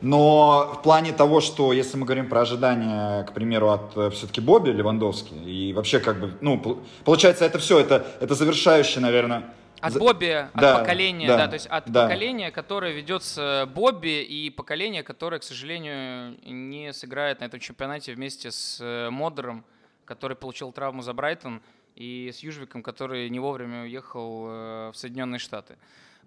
[0.00, 4.70] Но в плане того, что если мы говорим про ожидания, к примеру, от все-таки Бобби
[4.70, 9.44] Левандовски, и вообще как бы, ну, пол- получается, это все, это, это завершающий, наверное,
[9.80, 12.02] От Бобби, от Да, поколения, да, да, то есть от да.
[12.04, 18.50] поколения, которое ведется Бобби, и поколение, которое, к сожалению, не сыграет на этом чемпионате вместе
[18.50, 19.64] с э, Модером,
[20.04, 21.60] который получил травму за Брайтон,
[21.96, 25.76] и с Южвиком, который не вовремя уехал э, в Соединенные Штаты.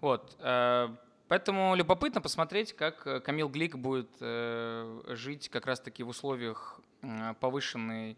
[0.00, 0.36] Вот.
[1.34, 7.34] Поэтому любопытно посмотреть, как э, Камил Глик будет э, жить как раз-таки в условиях э,
[7.40, 8.16] повышенной,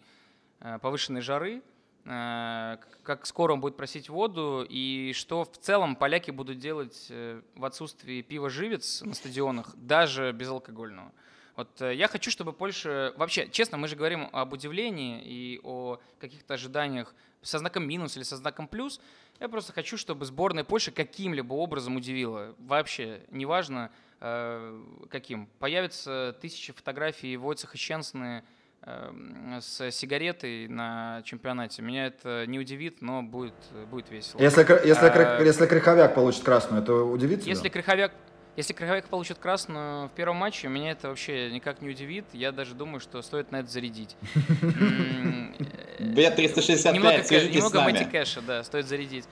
[0.83, 1.62] повышенной жары,
[2.05, 7.11] как скоро он будет просить воду, и что в целом поляки будут делать
[7.55, 11.11] в отсутствии пива живец на стадионах, даже безалкогольного.
[11.57, 13.14] Вот я хочу, чтобы Польша...
[13.17, 18.25] Вообще, честно, мы же говорим об удивлении и о каких-то ожиданиях со знаком минус или
[18.25, 19.01] со знаком плюс.
[19.41, 22.55] Я просто хочу, чтобы сборная Польши каким-либо образом удивила.
[22.59, 25.49] Вообще, неважно э, каким.
[25.59, 28.45] Появятся тысячи фотографий Войцеха Щенсны
[28.82, 31.82] э, с сигаретой на чемпионате.
[31.82, 33.55] Меня это не удивит, но будет,
[33.91, 34.41] будет весело.
[34.41, 37.51] Если, если, А, если Крыховяк получит красную, это удивит тебя?
[37.51, 38.12] Если Крыховяк,
[38.57, 42.24] если Крыховяк получит красную в первом матче, меня это вообще никак не удивит.
[42.32, 44.16] Я даже думаю, что стоит на это зарядить.
[44.62, 45.54] М,
[45.98, 47.82] э, B365, Немного.
[47.82, 49.26] Мэтти Кэша, да, стоит зарядить.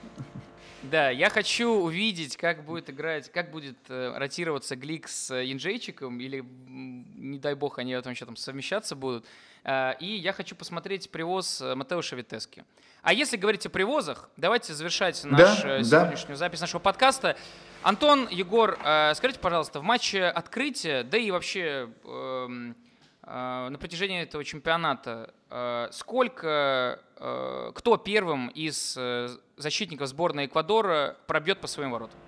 [0.83, 6.19] Да, я хочу увидеть, как будет играть, как будет э, ротироваться Глик с э, Янджейчиком,
[6.19, 9.25] или, не дай бог, они потом еще там совмещаться будут.
[9.67, 12.63] А, и я хочу посмотреть привоз э, Матеуша Витески.
[13.01, 15.83] А если говорить о привозах, давайте завершать наш, Да, э, да.
[15.83, 17.35] сегодняшнюю запись нашего подкаста.
[17.81, 22.75] Антон, Егор, э, скажите, пожалуйста, в матче открытия, да и вообще эм,
[23.23, 31.17] э, на протяжении этого чемпионата, э, сколько, э, кто первым из э, защитников сборной Эквадора
[31.25, 32.19] пробьет по своим воротам?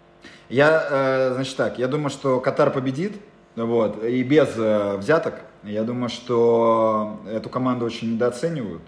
[0.49, 3.21] Я, э, значит так, я думаю, что Катар победит,
[3.65, 5.35] вот, и без э, взяток.
[5.63, 8.83] Я думаю, что эту команду очень недооценивают.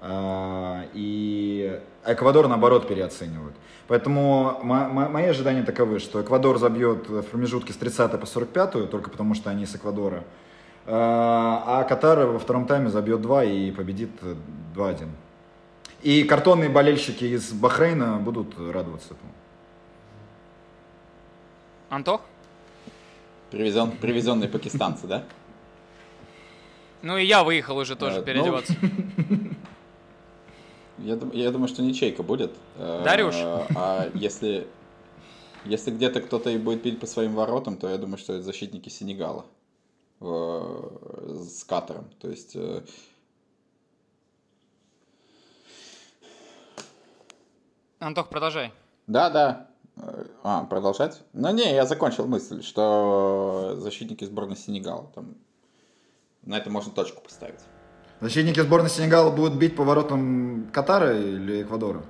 [0.00, 3.54] а, И Эквадор, наоборот, переоценивают.
[3.86, 8.90] Поэтому мо- мо- мои ожидания таковы, что Эквадор забьет в промежутке с 30 по 45,
[8.90, 10.24] только потому что они с Эквадора.
[10.86, 14.34] А а Катар во втором тайме забьет 2 и победит э,
[14.74, 15.08] 2-1.
[16.02, 19.32] И картонные болельщики из Бахрейна будут радоваться этому.
[21.90, 22.22] Антох?
[23.50, 25.24] Привезен, привезенные пакистанцы, да?
[27.02, 28.74] Ну и я выехал уже тоже Э, ну, переодеваться.
[30.98, 32.52] Я, я думаю, что ничейка будет.
[32.76, 33.34] Э, Дарюш?
[33.34, 34.66] А если,
[35.64, 38.90] если где-то кто-то и будет бить по своим воротам, то я думаю, что это защитники
[38.90, 39.46] Сенегала
[40.18, 42.04] в- с Катаром.
[42.20, 42.82] То есть э,
[47.98, 48.70] Антох, продолжай.
[49.06, 49.69] Да, да.
[50.42, 51.22] А, продолжать?
[51.32, 55.10] Ну не, я закончил мысль, что защитники сборной Сенегала.
[55.14, 55.36] Там...
[56.42, 57.60] На это можно точку поставить.
[58.20, 62.04] Защитники сборной Сенегала будут бить по воротам Катара или Эквадора?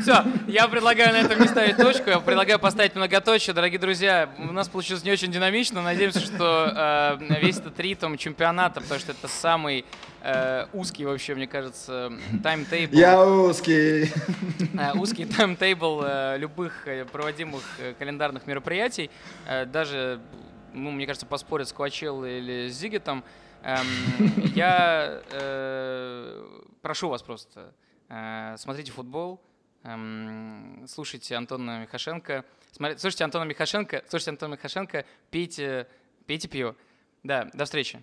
[0.00, 3.54] Все, я предлагаю на этом не ставить точку, я предлагаю поставить многоточие.
[3.54, 5.82] Дорогие друзья, у нас получилось не очень динамично.
[5.82, 9.84] Надеемся, что э, весь этот ритм чемпионата, потому что это самый
[10.22, 12.96] э, узкий вообще, мне кажется, таймтейбл.
[12.96, 14.10] Я узкий.
[14.78, 19.10] э, узкий таймтейбл э, любых э, проводимых э, календарных мероприятий.
[19.46, 20.18] Э, Даже,
[20.72, 23.22] ну, мне кажется, поспорят с Куачеллой или с Зигитом.
[23.62, 23.86] Эм,
[24.54, 26.44] Я э,
[26.82, 27.72] прошу вас просто,
[28.08, 29.40] смотрите футбол,
[29.84, 35.86] эм, слушайте Антона Михашенко, смотри- слушайте Антона Михашенко, слушайте Антона Михашенко, пейте,
[36.26, 36.76] пейте пиво.
[37.22, 38.02] Да, до встречи.